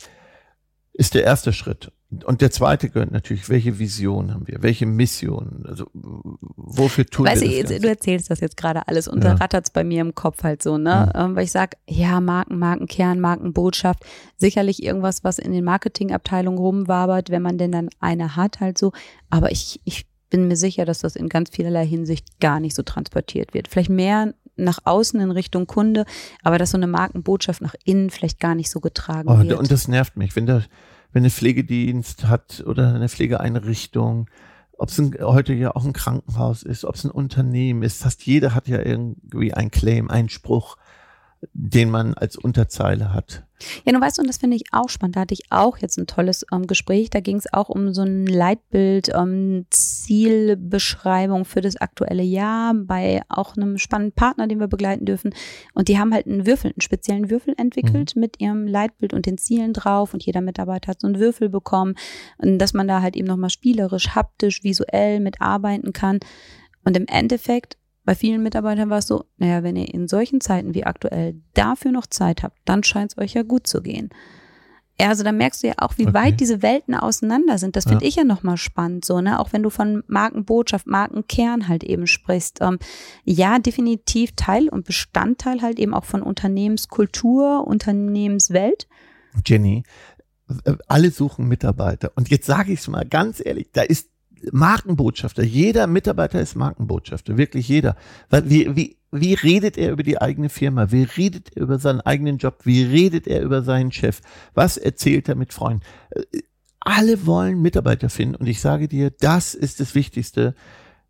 ist 1.00 1.14
der 1.14 1.25
erste 1.25 1.55
Schritt. 1.55 1.91
Und 2.25 2.43
der 2.43 2.50
zweite 2.50 2.91
gehört 2.91 3.11
natürlich, 3.11 3.49
welche 3.49 3.79
Vision 3.79 4.35
haben 4.35 4.47
wir, 4.47 4.62
welche 4.62 4.85
Mission, 4.85 5.64
also 5.67 5.87
wofür 5.94 7.06
tun 7.06 7.25
weißt 7.25 7.41
wir 7.41 7.62
das? 7.62 7.73
Du, 7.73 7.81
du 7.81 7.88
erzählst 7.88 8.31
das 8.31 8.41
jetzt 8.41 8.58
gerade 8.58 8.87
alles 8.87 9.08
und 9.08 9.25
ja. 9.25 9.31
da 9.31 9.37
rattert's 9.37 9.70
bei 9.70 9.82
mir 9.82 10.02
im 10.02 10.14
Kopf 10.14 10.43
halt 10.43 10.62
so, 10.62 10.76
ne? 10.76 11.11
Ja. 11.14 11.25
Ähm, 11.25 11.37
weil 11.37 11.44
ich 11.44 11.52
sag, 11.52 11.76
ja, 11.88 12.20
Marken, 12.20 12.58
Markenkern, 12.58 13.19
Markenbotschaft, 13.19 14.05
sicherlich 14.37 14.82
irgendwas, 14.82 15.25
was 15.25 15.38
in 15.38 15.52
den 15.52 15.64
Marketingabteilungen 15.64 16.58
rumwabert, 16.58 17.31
wenn 17.31 17.43
man 17.43 17.56
denn 17.56 17.73
dann 17.73 17.88
eine 18.00 18.37
hat, 18.37 18.61
halt 18.61 18.76
so. 18.76 18.93
Aber 19.31 19.52
ich, 19.52 19.81
ich 19.85 20.05
bin 20.29 20.49
mir 20.49 20.56
sicher, 20.56 20.85
dass 20.85 20.99
das 20.99 21.17
in 21.17 21.31
ganz 21.31 21.49
vielerlei 21.49 21.87
Hinsicht 21.87 22.41
gar 22.41 22.61
nicht 22.61 22.76
so 22.76 22.82
transportiert 22.82 23.55
wird. 23.55 23.69
Vielleicht 23.69 23.91
mehr 23.91 24.35
nach 24.56 24.81
außen 24.85 25.20
in 25.20 25.31
Richtung 25.31 25.67
Kunde, 25.67 26.05
aber 26.43 26.58
dass 26.58 26.73
so 26.73 26.76
eine 26.76 26.87
Markenbotschaft 26.87 27.62
nach 27.62 27.75
innen 27.85 28.11
vielleicht 28.11 28.41
gar 28.41 28.55
nicht 28.55 28.70
so 28.70 28.81
getragen 28.81 29.29
oh, 29.29 29.38
wird. 29.38 29.58
Und 29.58 29.70
das 29.70 29.88
nervt 29.88 30.17
mich, 30.17 30.37
wenn 30.37 30.47
da 30.47 30.62
wenn 31.12 31.23
eine 31.23 31.31
Pflegedienst 31.31 32.29
hat 32.29 32.62
oder 32.67 32.94
eine 32.94 33.08
Pflegeeinrichtung, 33.08 34.29
ob 34.79 34.88
es 34.88 35.02
heute 35.20 35.52
ja 35.52 35.75
auch 35.75 35.85
ein 35.85 35.93
Krankenhaus 35.93 36.62
ist, 36.62 36.85
ob 36.85 36.94
es 36.94 37.05
ein 37.05 37.11
Unternehmen 37.11 37.82
ist, 37.82 38.02
fast 38.02 38.25
jeder 38.25 38.55
hat 38.55 38.69
ja 38.69 38.79
irgendwie 38.79 39.52
ein 39.52 39.70
Claim, 39.70 40.08
einen 40.08 40.29
Spruch, 40.29 40.76
den 41.52 41.90
man 41.90 42.14
als 42.14 42.37
Unterzeile 42.37 43.12
hat. 43.12 43.44
Ja, 43.84 43.92
du 43.92 44.00
weißt, 44.00 44.19
und 44.19 44.26
das 44.26 44.38
finde 44.38 44.56
ich 44.56 44.64
auch 44.72 44.88
spannend. 44.88 45.16
Da 45.16 45.20
hatte 45.20 45.35
ich 45.35 45.50
auch 45.50 45.78
jetzt 45.78 45.99
ein 45.99 46.06
tolles 46.06 46.47
ähm, 46.52 46.66
Gespräch. 46.66 47.11
Da 47.11 47.20
ging 47.20 47.37
es 47.37 47.52
auch 47.52 47.68
um 47.68 47.92
so 47.92 48.02
ein 48.02 48.26
Leitbild, 48.26 49.11
ähm, 49.14 49.66
Zielbeschreibung 49.70 51.44
für 51.44 51.61
das 51.61 51.76
aktuelle 51.76 52.23
Jahr 52.23 52.75
bei 52.75 53.23
auch 53.28 53.56
einem 53.56 53.76
spannenden 53.78 54.14
Partner, 54.14 54.47
den 54.47 54.61
wir 54.61 54.68
begleiten 54.68 55.04
dürfen. 55.04 55.35
Und 55.75 55.88
die 55.88 55.99
haben 55.99 56.14
halt 56.14 56.26
einen 56.26 56.47
Würfel, 56.47 56.70
einen 56.70 56.80
speziellen 56.80 57.30
Würfel 57.30 57.54
entwickelt 57.56 58.16
mhm. 58.16 58.20
mit 58.20 58.40
ihrem 58.40 58.66
Leitbild 58.66 59.12
und 59.12 59.26
den 59.26 59.38
Zielen 59.38 59.73
drauf. 59.73 60.14
Und 60.14 60.25
jeder 60.25 60.40
Mitarbeiter 60.40 60.88
hat 60.88 61.00
so 61.00 61.06
einen 61.06 61.18
Würfel 61.18 61.49
bekommen, 61.49 61.97
dass 62.38 62.73
man 62.73 62.88
da 62.88 63.02
halt 63.02 63.16
eben 63.16 63.28
nochmal 63.28 63.50
spielerisch, 63.50 64.11
haptisch, 64.14 64.64
visuell 64.64 65.20
mitarbeiten 65.20 65.92
kann. 65.92 66.20
Und 66.85 66.97
im 66.97 67.06
Endeffekt 67.06 67.76
bei 68.04 68.14
vielen 68.14 68.42
Mitarbeitern 68.42 68.90
war 68.90 68.99
es 68.99 69.07
so, 69.07 69.25
naja, 69.37 69.62
wenn 69.62 69.76
ihr 69.76 69.92
in 69.92 70.09
solchen 70.09 70.40
Zeiten 70.40 70.75
wie 70.75 70.85
aktuell 70.85 71.40
dafür 71.54 71.92
noch 71.92 72.07
Zeit 72.07 72.42
habt, 72.42 72.59
dann 72.64 72.83
scheint 72.83 73.12
es 73.12 73.19
euch 73.19 73.35
ja 73.35 73.42
gut 73.42 73.66
zu 73.66 73.83
gehen. 73.83 74.11
Ja, 75.00 75.09
also 75.09 75.25
da 75.25 75.33
merkst 75.33 75.62
du 75.62 75.69
ja 75.69 75.75
auch, 75.78 75.97
wie 75.97 76.09
okay. 76.09 76.14
weit 76.14 76.40
diese 76.40 76.61
Welten 76.61 76.95
auseinander 76.95 77.57
sind. 77.57 77.75
Das 77.75 77.85
finde 77.85 78.04
ja. 78.04 78.09
ich 78.09 78.16
ja 78.16 78.25
nochmal 78.25 78.59
spannend, 78.59 79.07
so, 79.07 79.23
ne? 79.23 79.40
Auch 79.40 79.54
wenn 79.54 79.62
du 79.62 79.71
von 79.71 80.02
Markenbotschaft, 80.09 80.87
Markenkern 80.87 81.69
halt 81.69 81.85
eben 81.85 82.07
sprichst. 82.07 82.59
Ähm, 82.61 82.78
ja, 83.25 83.59
definitiv 83.59 84.33
Teil 84.37 84.69
und 84.69 84.85
Bestandteil 84.85 85.62
halt 85.62 85.78
eben 85.78 85.95
auch 85.95 86.04
von 86.04 86.21
Unternehmenskultur, 86.21 87.66
Unternehmenswelt. 87.66 88.88
Jenny, 89.47 89.85
äh, 90.64 90.75
alle 90.87 91.11
suchen 91.11 91.49
Mitarbeiter. 91.49 92.12
Und 92.16 92.28
jetzt 92.28 92.47
sage 92.47 92.73
ich 92.73 92.80
es 92.80 92.88
mal 92.88 93.07
ganz 93.07 93.40
ehrlich, 93.42 93.71
da 93.73 93.80
ist 93.80 94.10
Markenbotschafter. 94.52 95.42
Jeder 95.42 95.87
Mitarbeiter 95.87 96.40
ist 96.40 96.56
Markenbotschafter, 96.56 97.37
wirklich 97.37 97.68
jeder. 97.68 97.97
Wie, 98.30 98.75
wie, 98.75 98.97
wie 99.12 99.35
redet 99.35 99.76
er 99.76 99.92
über 99.92 100.02
die 100.02 100.20
eigene 100.20 100.49
Firma? 100.49 100.90
Wie 100.90 101.02
redet 101.02 101.56
er 101.56 101.62
über 101.62 101.78
seinen 101.78 102.00
eigenen 102.00 102.38
Job? 102.38 102.61
Wie 102.64 102.82
redet 102.82 103.26
er 103.26 103.42
über 103.42 103.62
seinen 103.62 103.92
Chef? 103.92 104.20
Was 104.54 104.76
erzählt 104.76 105.28
er 105.28 105.35
mit 105.35 105.52
Freunden? 105.52 105.82
Äh, 106.11 106.40
alle 106.80 107.26
wollen 107.26 107.61
Mitarbeiter 107.61 108.09
finden 108.09 108.37
und 108.37 108.47
ich 108.47 108.61
sage 108.61 108.88
dir, 108.88 109.11
das 109.11 109.54
ist 109.54 109.80
das 109.80 109.94
Wichtigste. 109.94 110.54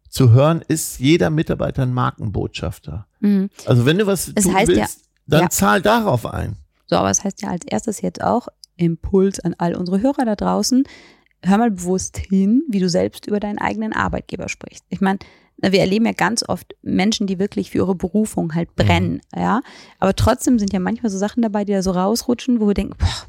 Zu 0.08 0.32
hören 0.32 0.62
ist 0.66 0.98
jeder 0.98 1.30
Mitarbeiter 1.30 1.82
ein 1.82 1.94
Markenbotschafter. 1.94 3.06
Mhm. 3.20 3.50
Also 3.66 3.86
wenn 3.86 3.98
du 3.98 4.06
was 4.06 4.32
das 4.34 4.44
tun 4.44 4.54
willst, 4.66 4.76
ja, 4.76 4.86
dann 5.28 5.42
ja. 5.42 5.50
zahl 5.50 5.80
darauf 5.80 6.26
ein. 6.26 6.56
So, 6.86 6.96
aber 6.96 7.10
es 7.10 7.18
das 7.18 7.24
heißt 7.24 7.42
ja 7.42 7.50
als 7.50 7.64
erstes 7.64 8.00
jetzt 8.00 8.20
auch 8.20 8.48
Impuls 8.76 9.38
an 9.38 9.54
all 9.58 9.76
unsere 9.76 10.00
Hörer 10.00 10.24
da 10.24 10.34
draußen 10.34 10.84
hör 11.42 11.58
mal 11.58 11.70
bewusst 11.70 12.18
hin, 12.18 12.62
wie 12.68 12.80
du 12.80 12.88
selbst 12.88 13.26
über 13.26 13.40
deinen 13.40 13.58
eigenen 13.58 13.92
Arbeitgeber 13.92 14.48
sprichst. 14.48 14.84
Ich 14.88 15.00
meine, 15.00 15.18
wir 15.62 15.80
erleben 15.80 16.06
ja 16.06 16.12
ganz 16.12 16.42
oft 16.48 16.74
Menschen, 16.82 17.26
die 17.26 17.38
wirklich 17.38 17.70
für 17.70 17.78
ihre 17.78 17.94
Berufung 17.94 18.54
halt 18.54 18.68
mhm. 18.70 18.82
brennen, 18.82 19.12
mhm. 19.34 19.40
ja. 19.40 19.60
Aber 19.98 20.14
trotzdem 20.14 20.58
sind 20.58 20.72
ja 20.72 20.80
manchmal 20.80 21.10
so 21.10 21.18
Sachen 21.18 21.42
dabei, 21.42 21.64
die 21.64 21.72
da 21.72 21.82
so 21.82 21.90
rausrutschen, 21.90 22.60
wo 22.60 22.66
wir 22.66 22.74
denken, 22.74 22.94
boah, 22.98 23.26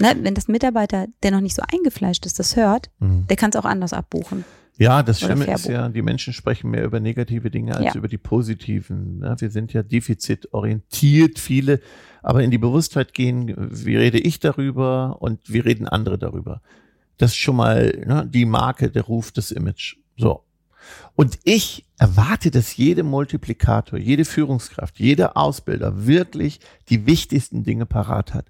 ne, 0.00 0.16
wenn 0.22 0.34
das 0.34 0.48
Mitarbeiter, 0.48 1.06
der 1.22 1.30
noch 1.30 1.40
nicht 1.40 1.54
so 1.54 1.62
eingefleischt 1.72 2.26
ist, 2.26 2.38
das 2.38 2.56
hört, 2.56 2.90
mhm. 2.98 3.26
der 3.28 3.36
kann 3.36 3.50
es 3.50 3.56
auch 3.56 3.64
anders 3.64 3.92
abbuchen. 3.92 4.44
Ja, 4.78 5.02
das 5.02 5.20
Schlimme 5.20 5.44
ist 5.52 5.68
ja, 5.68 5.88
die 5.90 6.02
Menschen 6.02 6.32
sprechen 6.32 6.70
mehr 6.70 6.84
über 6.84 6.98
negative 6.98 7.50
Dinge 7.50 7.76
als 7.76 7.84
ja. 7.84 7.94
über 7.94 8.08
die 8.08 8.18
positiven. 8.18 9.18
Ne? 9.18 9.36
Wir 9.38 9.50
sind 9.50 9.72
ja 9.74 9.82
defizitorientiert, 9.82 11.38
viele, 11.38 11.80
aber 12.22 12.42
in 12.42 12.50
die 12.50 12.58
Bewusstheit 12.58 13.12
gehen, 13.12 13.54
wie 13.70 13.96
rede 13.96 14.18
ich 14.18 14.40
darüber 14.40 15.18
und 15.20 15.40
wie 15.46 15.58
reden 15.58 15.86
andere 15.86 16.18
darüber. 16.18 16.62
Das 17.22 17.30
ist 17.30 17.36
schon 17.36 17.54
mal 17.54 18.02
ne, 18.04 18.26
die 18.28 18.44
Marke, 18.44 18.90
der 18.90 19.04
Ruf, 19.04 19.30
das 19.30 19.52
Image. 19.52 19.94
So. 20.16 20.42
Und 21.14 21.38
ich 21.44 21.86
erwarte, 21.96 22.50
dass 22.50 22.76
jede 22.76 23.04
Multiplikator, 23.04 23.96
jede 23.96 24.24
Führungskraft, 24.24 24.98
jeder 24.98 25.36
Ausbilder 25.36 26.04
wirklich 26.04 26.58
die 26.88 27.06
wichtigsten 27.06 27.62
Dinge 27.62 27.86
parat 27.86 28.34
hat. 28.34 28.46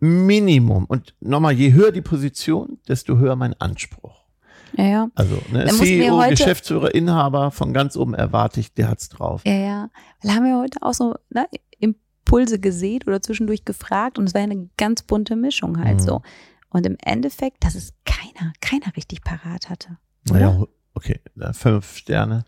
Minimum. 0.00 0.86
Und 0.86 1.14
nochmal, 1.20 1.52
je 1.52 1.72
höher 1.72 1.92
die 1.92 2.00
Position, 2.00 2.78
desto 2.88 3.16
höher 3.16 3.36
mein 3.36 3.54
Anspruch. 3.60 4.24
Ja, 4.72 4.84
ja. 4.84 5.10
Also 5.14 5.40
ne, 5.52 5.66
CEO, 5.66 6.18
Geschäftsführer, 6.30 6.92
Inhaber 6.92 7.52
von 7.52 7.72
ganz 7.72 7.96
oben 7.96 8.14
erwarte 8.14 8.58
ich, 8.58 8.74
der 8.74 8.88
hat's 8.88 9.08
drauf. 9.08 9.42
Ja, 9.46 9.54
ja. 9.54 9.90
Weil 10.20 10.34
haben 10.34 10.44
wir 10.44 10.58
heute 10.58 10.82
auch 10.82 10.94
so 10.94 11.14
ne, 11.30 11.46
Impulse 11.78 12.58
gesehen 12.58 13.04
oder 13.06 13.22
zwischendurch 13.22 13.64
gefragt 13.64 14.18
und 14.18 14.24
es 14.24 14.34
war 14.34 14.40
eine 14.40 14.68
ganz 14.76 15.04
bunte 15.04 15.36
Mischung 15.36 15.78
halt 15.78 16.00
mhm. 16.00 16.02
so. 16.02 16.22
Und 16.70 16.86
im 16.86 16.96
Endeffekt, 17.02 17.64
dass 17.64 17.74
es 17.74 17.92
keiner, 18.04 18.52
keiner 18.60 18.94
richtig 18.96 19.22
parat 19.22 19.70
hatte. 19.70 19.98
Naja, 20.28 20.64
okay, 20.94 21.20
fünf 21.52 21.96
Sterne. 21.96 22.44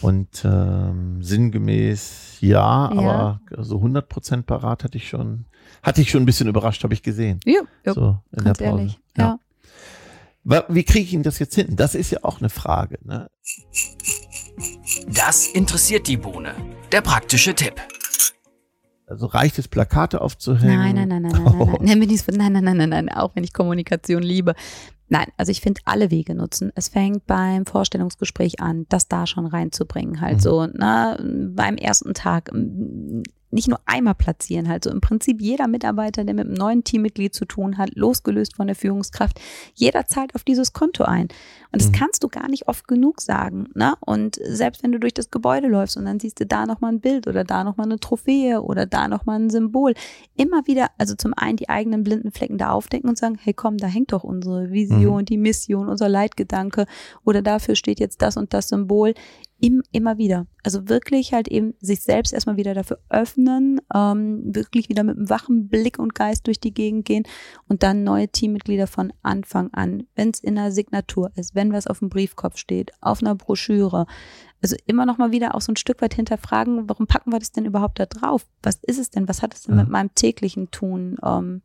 Und 0.00 0.44
ähm, 0.44 1.22
sinngemäß 1.22 2.36
ja, 2.40 2.50
ja, 2.50 2.90
aber 2.90 3.40
so 3.58 3.76
100 3.76 4.08
Prozent 4.08 4.46
parat 4.46 4.84
hatte 4.84 4.98
ich 4.98 5.08
schon, 5.08 5.46
hatte 5.82 6.02
ich 6.02 6.10
schon 6.10 6.22
ein 6.22 6.26
bisschen 6.26 6.46
überrascht, 6.46 6.84
habe 6.84 6.92
ich 6.92 7.02
gesehen. 7.02 7.40
Ja, 7.44 7.62
ja 7.86 7.94
so 7.94 8.18
in 8.32 8.44
ganz 8.44 8.58
der 8.58 8.66
Pause. 8.66 8.80
ehrlich. 8.80 9.00
ja. 9.16 9.24
ja. 9.24 9.38
Wie 10.68 10.84
kriege 10.84 11.06
ich 11.06 11.14
ihn 11.14 11.22
das 11.22 11.38
jetzt 11.38 11.54
hin? 11.54 11.74
Das 11.74 11.94
ist 11.94 12.10
ja 12.10 12.18
auch 12.22 12.38
eine 12.38 12.50
Frage. 12.50 12.98
Ne? 13.02 13.30
Das 15.08 15.46
interessiert 15.46 16.06
die 16.06 16.18
Bohne. 16.18 16.54
Der 16.92 17.00
praktische 17.00 17.54
Tipp. 17.54 17.80
Also 19.06 19.26
reicht 19.26 19.58
es, 19.58 19.68
Plakate 19.68 20.20
aufzuhängen? 20.20 20.76
Nein, 20.76 20.94
nein, 20.94 21.08
nein, 21.08 21.22
nein, 21.22 21.42
nein, 21.44 21.54
oh. 21.60 21.78
nein, 21.80 21.98
nein, 21.98 22.08
nein, 22.36 22.52
nein, 22.52 22.64
nein, 22.64 22.76
nein, 22.76 22.88
nein, 22.88 23.08
auch 23.10 23.34
wenn 23.34 23.44
ich 23.44 23.52
Kommunikation 23.52 24.22
liebe. 24.22 24.54
Nein, 25.08 25.26
also 25.36 25.52
ich 25.52 25.60
finde 25.60 25.82
alle 25.84 26.10
Wege 26.10 26.34
nutzen. 26.34 26.72
Es 26.74 26.88
fängt 26.88 27.26
beim 27.26 27.66
Vorstellungsgespräch 27.66 28.60
an, 28.60 28.86
das 28.88 29.06
da 29.06 29.26
schon 29.26 29.46
reinzubringen, 29.46 30.20
halt 30.20 30.36
mhm. 30.36 30.40
so, 30.40 30.66
na, 30.72 31.18
beim 31.20 31.76
ersten 31.76 32.14
Tag 32.14 32.50
nicht 33.54 33.68
nur 33.68 33.78
einmal 33.86 34.14
platzieren, 34.14 34.68
halt 34.68 34.84
so 34.84 34.90
im 34.90 35.00
Prinzip 35.00 35.40
jeder 35.40 35.68
Mitarbeiter, 35.68 36.24
der 36.24 36.34
mit 36.34 36.46
einem 36.46 36.54
neuen 36.54 36.84
Teammitglied 36.84 37.32
zu 37.32 37.44
tun 37.44 37.78
hat, 37.78 37.94
losgelöst 37.94 38.56
von 38.56 38.66
der 38.66 38.76
Führungskraft, 38.76 39.40
jeder 39.74 40.06
zahlt 40.06 40.34
auf 40.34 40.42
dieses 40.42 40.72
Konto 40.72 41.04
ein. 41.04 41.28
Und 41.72 41.80
das 41.80 41.88
mhm. 41.88 41.92
kannst 41.92 42.24
du 42.24 42.28
gar 42.28 42.48
nicht 42.48 42.68
oft 42.68 42.88
genug 42.88 43.20
sagen. 43.20 43.68
Ne? 43.74 43.94
Und 44.00 44.38
selbst 44.44 44.82
wenn 44.82 44.92
du 44.92 44.98
durch 44.98 45.14
das 45.14 45.30
Gebäude 45.30 45.68
läufst 45.68 45.96
und 45.96 46.04
dann 46.04 46.18
siehst 46.18 46.40
du 46.40 46.46
da 46.46 46.66
nochmal 46.66 46.92
ein 46.92 47.00
Bild 47.00 47.28
oder 47.28 47.44
da 47.44 47.62
nochmal 47.62 47.86
eine 47.86 48.00
Trophäe 48.00 48.60
oder 48.60 48.86
da 48.86 49.06
nochmal 49.06 49.40
ein 49.40 49.50
Symbol, 49.50 49.94
immer 50.36 50.66
wieder, 50.66 50.88
also 50.98 51.14
zum 51.14 51.32
einen 51.34 51.56
die 51.56 51.68
eigenen 51.68 52.02
blinden 52.02 52.32
Flecken 52.32 52.58
da 52.58 52.70
aufdecken 52.70 53.08
und 53.08 53.18
sagen, 53.18 53.38
hey 53.40 53.54
komm, 53.54 53.78
da 53.78 53.86
hängt 53.86 54.12
doch 54.12 54.24
unsere 54.24 54.72
Vision, 54.72 55.20
mhm. 55.20 55.26
die 55.26 55.38
Mission, 55.38 55.88
unser 55.88 56.08
Leitgedanke 56.08 56.86
oder 57.24 57.40
dafür 57.40 57.76
steht 57.76 58.00
jetzt 58.00 58.20
das 58.20 58.36
und 58.36 58.52
das 58.52 58.68
Symbol 58.68 59.14
im, 59.64 59.82
immer 59.92 60.18
wieder. 60.18 60.46
Also 60.62 60.90
wirklich 60.90 61.32
halt 61.32 61.48
eben 61.48 61.72
sich 61.80 62.00
selbst 62.00 62.34
erstmal 62.34 62.58
wieder 62.58 62.74
dafür 62.74 62.98
öffnen, 63.08 63.80
ähm, 63.94 64.54
wirklich 64.54 64.90
wieder 64.90 65.04
mit 65.04 65.16
einem 65.16 65.30
wachen 65.30 65.68
Blick 65.68 65.98
und 65.98 66.14
Geist 66.14 66.46
durch 66.46 66.60
die 66.60 66.74
Gegend 66.74 67.06
gehen 67.06 67.24
und 67.66 67.82
dann 67.82 68.04
neue 68.04 68.28
Teammitglieder 68.28 68.86
von 68.86 69.10
Anfang 69.22 69.72
an, 69.72 70.06
wenn 70.16 70.30
es 70.30 70.40
in 70.40 70.58
einer 70.58 70.70
Signatur 70.70 71.30
ist, 71.34 71.54
wenn 71.54 71.72
was 71.72 71.86
auf 71.86 72.00
dem 72.00 72.10
Briefkopf 72.10 72.58
steht, 72.58 72.92
auf 73.00 73.22
einer 73.22 73.34
Broschüre. 73.34 74.04
Also 74.62 74.76
immer 74.84 75.06
noch 75.06 75.16
mal 75.16 75.32
wieder 75.32 75.54
auch 75.54 75.62
so 75.62 75.72
ein 75.72 75.76
Stück 75.76 76.02
weit 76.02 76.12
hinterfragen, 76.12 76.86
warum 76.86 77.06
packen 77.06 77.32
wir 77.32 77.38
das 77.38 77.52
denn 77.52 77.64
überhaupt 77.64 77.98
da 77.98 78.04
drauf? 78.04 78.46
Was 78.62 78.76
ist 78.82 78.98
es 78.98 79.10
denn? 79.10 79.28
Was 79.28 79.40
hat 79.40 79.54
es 79.54 79.62
denn 79.62 79.76
ja. 79.76 79.82
mit 79.82 79.90
meinem 79.90 80.14
täglichen 80.14 80.70
Tun 80.70 81.16
ähm, 81.24 81.62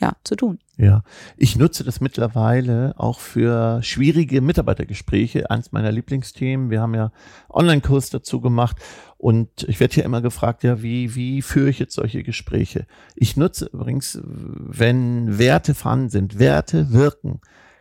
ja, 0.00 0.16
zu 0.24 0.34
tun. 0.34 0.58
Ja, 0.76 1.02
ich 1.36 1.56
nutze 1.56 1.84
das 1.84 2.00
mittlerweile 2.00 2.94
auch 2.96 3.20
für 3.20 3.82
schwierige 3.82 4.40
Mitarbeitergespräche. 4.40 5.50
Eins 5.50 5.72
meiner 5.72 5.92
Lieblingsthemen. 5.92 6.70
Wir 6.70 6.80
haben 6.80 6.94
ja 6.94 7.12
Online-Kurs 7.50 8.08
dazu 8.08 8.40
gemacht 8.40 8.76
und 9.18 9.64
ich 9.68 9.78
werde 9.78 9.94
hier 9.94 10.04
immer 10.04 10.22
gefragt, 10.22 10.62
ja, 10.62 10.82
wie, 10.82 11.14
wie 11.14 11.42
führe 11.42 11.68
ich 11.68 11.78
jetzt 11.78 11.94
solche 11.94 12.22
Gespräche? 12.22 12.86
Ich 13.14 13.36
nutze 13.36 13.66
übrigens, 13.66 14.20
wenn 14.24 15.38
Werte 15.38 15.74
vorhanden 15.74 16.08
sind, 16.08 16.38
Werte 16.38 16.92
wirken, 16.92 17.40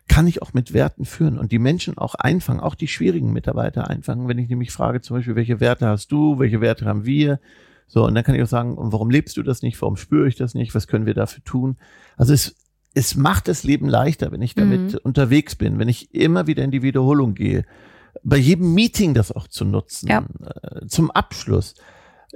kann 0.09 0.27
ich 0.27 0.41
auch 0.41 0.53
mit 0.53 0.73
Werten 0.73 1.05
führen 1.05 1.39
und 1.39 1.53
die 1.53 1.59
Menschen 1.59 1.97
auch 1.97 2.15
einfangen, 2.15 2.59
auch 2.59 2.75
die 2.75 2.87
schwierigen 2.87 3.31
Mitarbeiter 3.31 3.89
einfangen. 3.89 4.27
Wenn 4.27 4.39
ich 4.39 4.49
nämlich 4.49 4.71
frage, 4.71 4.99
zum 4.99 5.15
Beispiel, 5.15 5.35
welche 5.35 5.61
Werte 5.61 5.87
hast 5.87 6.11
du, 6.11 6.39
welche 6.39 6.59
Werte 6.59 6.85
haben 6.85 7.05
wir? 7.05 7.39
So, 7.89 8.05
und 8.05 8.13
dann 8.13 8.23
kann 8.23 8.35
ich 8.35 8.43
auch 8.43 8.47
sagen, 8.47 8.75
warum 8.77 9.09
lebst 9.09 9.35
du 9.35 9.43
das 9.43 9.63
nicht? 9.63 9.81
Warum 9.81 9.97
spüre 9.97 10.27
ich 10.27 10.35
das 10.35 10.53
nicht? 10.53 10.75
Was 10.75 10.87
können 10.87 11.07
wir 11.07 11.15
dafür 11.15 11.43
tun? 11.43 11.77
Also 12.17 12.33
es, 12.33 12.55
es 12.93 13.15
macht 13.15 13.47
das 13.47 13.63
Leben 13.63 13.89
leichter, 13.89 14.31
wenn 14.31 14.43
ich 14.43 14.53
damit 14.53 14.93
mhm. 14.93 14.99
unterwegs 15.01 15.55
bin, 15.55 15.79
wenn 15.79 15.89
ich 15.89 16.13
immer 16.13 16.45
wieder 16.45 16.63
in 16.63 16.69
die 16.69 16.83
Wiederholung 16.83 17.33
gehe. 17.33 17.65
Bei 18.23 18.37
jedem 18.37 18.75
Meeting 18.75 19.15
das 19.15 19.31
auch 19.31 19.47
zu 19.47 19.65
nutzen, 19.65 20.07
ja. 20.07 20.23
Äh, 20.61 20.85
zum 20.85 21.09
Abschluss. 21.09 21.73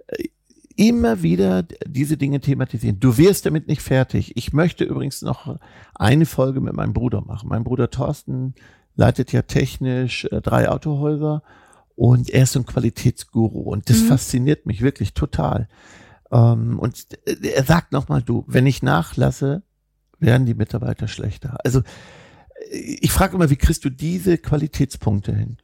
Äh, 0.07 0.29
immer 0.75 1.21
wieder 1.21 1.61
diese 1.85 2.17
Dinge 2.17 2.39
thematisieren. 2.39 2.99
Du 2.99 3.19
wirst 3.19 3.45
damit 3.45 3.67
nicht 3.67 3.83
fertig. 3.83 4.35
Ich 4.37 4.53
möchte 4.53 4.83
übrigens 4.83 5.21
noch 5.21 5.59
eine 5.93 6.25
Folge 6.25 6.61
mit 6.61 6.73
meinem 6.73 6.93
Bruder 6.93 7.21
machen. 7.21 7.47
Mein 7.49 7.63
Bruder 7.63 7.91
Thorsten 7.91 8.55
leitet 8.95 9.31
ja 9.31 9.43
technisch 9.43 10.25
äh, 10.25 10.41
drei 10.41 10.69
Autohäuser 10.69 11.43
und 11.95 12.29
er 12.29 12.43
ist 12.43 12.53
so 12.53 12.59
ein 12.59 12.65
Qualitätsguru 12.65 13.59
und 13.59 13.89
das 13.89 14.01
mhm. 14.01 14.07
fasziniert 14.07 14.65
mich 14.65 14.81
wirklich 14.81 15.13
total. 15.13 15.67
Ähm, 16.31 16.79
und 16.79 17.07
er 17.25 17.63
sagt 17.63 17.91
nochmal, 17.91 18.21
du, 18.21 18.43
wenn 18.47 18.65
ich 18.65 18.81
nachlasse, 18.81 19.63
werden 20.19 20.45
die 20.45 20.55
Mitarbeiter 20.55 21.07
schlechter. 21.07 21.57
Also 21.63 21.81
ich 22.71 23.11
frage 23.11 23.35
immer, 23.35 23.49
wie 23.49 23.57
kriegst 23.57 23.85
du 23.85 23.89
diese 23.89 24.37
Qualitätspunkte 24.37 25.35
hin? 25.35 25.57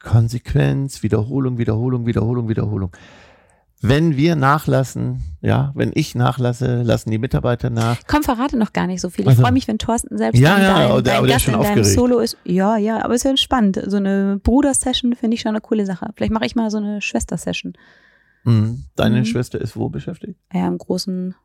Konsequenz, 0.00 1.02
Wiederholung, 1.02 1.58
Wiederholung, 1.58 2.06
Wiederholung, 2.06 2.48
Wiederholung. 2.48 2.96
Wenn 3.80 4.16
wir 4.16 4.34
nachlassen, 4.34 5.22
ja, 5.40 5.70
wenn 5.74 5.92
ich 5.94 6.16
nachlasse, 6.16 6.82
lassen 6.82 7.10
die 7.12 7.18
Mitarbeiter 7.18 7.70
nach. 7.70 7.98
Komm, 8.08 8.24
verrate 8.24 8.56
noch 8.56 8.72
gar 8.72 8.88
nicht 8.88 9.00
so 9.00 9.08
viel. 9.08 9.22
Ich 9.22 9.28
also, 9.28 9.42
freue 9.42 9.52
mich, 9.52 9.68
wenn 9.68 9.78
Thorsten 9.78 10.18
selbst 10.18 10.40
ja, 10.40 10.58
ja, 10.58 10.88
dein, 11.00 11.04
dein 11.04 11.26
Gast 11.26 11.46
in 11.46 11.52
deinem 11.52 11.60
aufgeregt. 11.62 11.86
Solo 11.86 12.18
ist. 12.18 12.36
Ja, 12.44 12.76
ja, 12.76 13.04
aber 13.04 13.14
es 13.14 13.24
ist 13.24 13.30
ja 13.30 13.36
spannend. 13.36 13.80
So 13.86 13.96
eine 13.96 14.40
Bruder-Session 14.42 15.14
finde 15.14 15.36
ich 15.36 15.42
schon 15.42 15.50
eine 15.50 15.60
coole 15.60 15.86
Sache. 15.86 16.10
Vielleicht 16.16 16.32
mache 16.32 16.46
ich 16.46 16.56
mal 16.56 16.70
so 16.70 16.78
eine 16.78 17.00
Schwester-Session. 17.00 17.74
Mhm. 18.44 18.84
Deine 18.96 19.20
mhm. 19.20 19.24
Schwester 19.24 19.60
ist 19.60 19.76
wo 19.76 19.88
beschäftigt? 19.88 20.40
Ja, 20.52 20.66
im 20.66 20.78
großen 20.78 21.36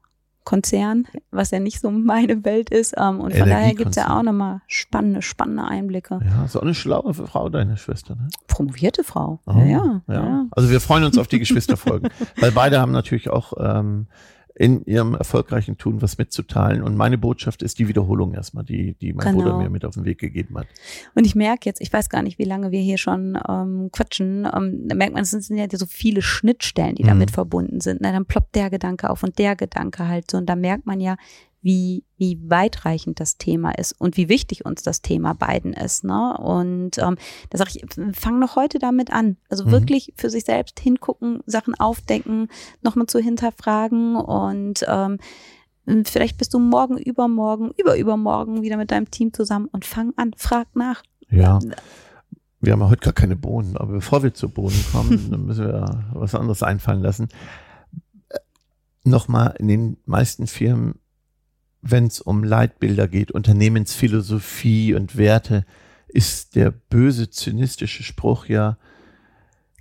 Konzern, 0.43 1.07
was 1.31 1.51
ja 1.51 1.59
nicht 1.59 1.79
so 1.79 1.91
meine 1.91 2.43
Welt 2.45 2.69
ist. 2.69 2.95
Ähm, 2.97 3.19
und 3.19 3.35
von 3.35 3.50
daher 3.50 3.73
gibt 3.73 3.91
es 3.91 3.95
ja 3.95 4.17
auch 4.17 4.23
nochmal 4.23 4.62
spannende, 4.67 5.21
spannende 5.21 5.65
Einblicke. 5.65 6.19
Ja, 6.23 6.45
ist 6.45 6.55
auch 6.55 6.62
eine 6.62 6.73
schlaue 6.73 7.13
Frau, 7.13 7.50
deine 7.50 7.77
Schwester, 7.77 8.15
ne? 8.15 8.29
Promovierte 8.47 9.03
Frau. 9.03 9.39
Oh, 9.45 9.57
ja, 9.57 9.65
ja, 9.65 10.01
ja, 10.07 10.13
ja. 10.13 10.45
Also 10.51 10.69
wir 10.69 10.81
freuen 10.81 11.03
uns 11.03 11.17
auf 11.17 11.27
die 11.27 11.39
Geschwisterfolgen. 11.39 12.09
weil 12.39 12.51
beide 12.51 12.79
haben 12.79 12.91
natürlich 12.91 13.29
auch 13.29 13.53
ähm, 13.57 14.07
in 14.55 14.86
ihrem 14.86 15.15
erfolgreichen 15.15 15.77
Tun 15.77 16.01
was 16.01 16.17
mitzuteilen. 16.17 16.83
Und 16.83 16.95
meine 16.95 17.17
Botschaft 17.17 17.63
ist 17.63 17.79
die 17.79 17.88
Wiederholung 17.88 18.33
erstmal, 18.33 18.63
die, 18.63 18.93
die 18.93 19.13
mein 19.13 19.27
genau. 19.27 19.43
Bruder 19.43 19.57
mir 19.57 19.69
mit 19.69 19.83
auf 19.83 19.95
den 19.95 20.05
Weg 20.05 20.19
gegeben 20.19 20.57
hat. 20.57 20.67
Und 21.15 21.25
ich 21.25 21.33
merke 21.33 21.67
jetzt, 21.67 21.81
ich 21.81 21.91
weiß 21.91 22.10
gar 22.10 22.22
nicht, 22.22 22.38
wie 22.38 22.43
lange 22.43 22.72
wir 22.72 22.79
hier 22.79 23.00
schon 23.00 23.38
ähm, 23.50 23.89
quatschen, 23.91 24.48
ähm, 24.53 24.88
da 24.88 24.95
merkt 24.95 25.13
man, 25.13 25.24
es 25.24 25.31
sind 25.31 25.57
ja 25.57 25.67
so 25.72 25.88
viele 25.88 26.22
Schnittstellen, 26.22 26.95
die 26.95 27.03
damit 27.03 27.31
mhm. 27.31 27.33
verbunden 27.33 27.81
sind. 27.81 28.01
Na, 28.01 28.12
dann 28.12 28.25
ploppt 28.25 28.55
der 28.55 28.69
Gedanke 28.69 29.10
auf 29.10 29.24
und 29.24 29.39
der 29.39 29.55
Gedanke 29.55 30.07
halt 30.07 30.29
so. 30.29 30.38
Und 30.38 30.48
da 30.48 30.55
merkt 30.55 30.86
man 30.86 31.00
ja, 31.00 31.17
wie, 31.63 32.03
wie 32.17 32.38
weitreichend 32.48 33.20
das 33.20 33.38
Thema 33.38 33.72
ist 33.72 33.93
und 34.00 34.17
wie 34.17 34.29
wichtig 34.29 34.65
uns 34.65 34.84
das 34.84 35.01
Thema 35.01 35.34
beiden 35.34 35.74
ist. 35.74 36.03
Ne? 36.03 36.38
Und 36.38 36.98
ähm, 36.98 37.15
da 37.50 37.58
sage 37.58 37.72
ich, 37.74 37.86
fang 38.15 38.38
noch 38.39 38.55
heute 38.55 38.79
damit 38.79 39.12
an. 39.12 39.38
Also 39.50 39.65
mhm. 39.65 39.72
wirklich 39.72 40.13
für 40.17 40.29
sich 40.29 40.43
selbst 40.43 40.79
hingucken, 40.79 41.39
Sachen 41.46 41.74
aufdecken, 41.75 42.50
nochmal 42.82 43.08
zu 43.08 43.20
hinterfragen 43.20 44.17
und 44.17 44.86
ähm, 44.88 45.17
vielleicht 46.05 46.38
bist 46.38 46.53
du 46.53 46.60
morgen, 46.60 46.98
übermorgen, 46.98 47.72
überübermorgen 47.77 48.62
wieder 48.62 48.77
mit 48.77 48.91
deinem 48.91 49.10
Team 49.10 49.34
zusammen 49.34 49.67
und 49.72 49.86
fang 49.86 50.13
an, 50.17 50.34
frag 50.38 50.67
nach. 50.75 51.01
Ja. 51.29 51.60
Wir 52.60 52.74
haben 52.74 52.79
ja 52.79 52.89
heute 52.89 53.01
gar 53.01 53.13
keine 53.13 53.36
Bohnen, 53.36 53.75
aber 53.75 53.93
bevor 53.93 54.24
wir 54.24 54.34
zu 54.34 54.50
Bohnen 54.50 54.84
kommen, 54.91 55.27
dann 55.32 55.46
müssen 55.46 55.65
wir 55.65 56.10
was 56.13 56.36
anderes 56.36 56.62
einfallen 56.62 57.01
lassen. 57.01 57.29
Äh, 58.29 58.39
nochmal, 59.03 59.55
in 59.60 59.67
den 59.67 59.98
meisten 60.05 60.48
Firmen 60.48 60.96
wenn 61.84 62.08
es 62.08 62.22
um 62.22 62.44
Leitbilder 62.44 63.08
geht, 63.08 63.32
Unternehmensphilosophie 63.32 64.96
und 64.96 65.18
Werte, 65.18 65.66
ist 66.08 66.56
der 66.56 66.72
böse, 66.72 67.30
zynistische 67.30 68.04
Spruch 68.04 68.46
ja 68.46 68.78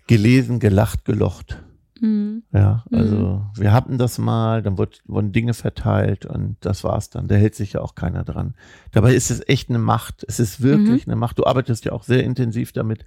gelesen, 0.08 0.58
gelacht, 0.58 1.04
gelocht. 1.04 1.62
Mhm. 2.00 2.42
Ja, 2.52 2.84
also 2.90 3.16
mhm. 3.16 3.60
wir 3.62 3.72
hatten 3.72 3.98
das 3.98 4.18
mal, 4.18 4.62
dann 4.62 4.76
wird, 4.76 5.02
wurden 5.06 5.30
Dinge 5.30 5.54
verteilt 5.54 6.26
und 6.26 6.56
das 6.60 6.82
war's 6.82 7.10
dann. 7.10 7.28
Da 7.28 7.36
hält 7.36 7.54
sich 7.54 7.74
ja 7.74 7.80
auch 7.80 7.94
keiner 7.94 8.24
dran. 8.24 8.54
Dabei 8.90 9.14
ist 9.14 9.30
es 9.30 9.46
echt 9.48 9.68
eine 9.68 9.78
Macht. 9.78 10.24
Es 10.26 10.40
ist 10.40 10.60
wirklich 10.60 11.06
mhm. 11.06 11.12
eine 11.12 11.20
Macht. 11.20 11.38
Du 11.38 11.46
arbeitest 11.46 11.84
ja 11.84 11.92
auch 11.92 12.02
sehr 12.02 12.24
intensiv 12.24 12.72
damit, 12.72 13.04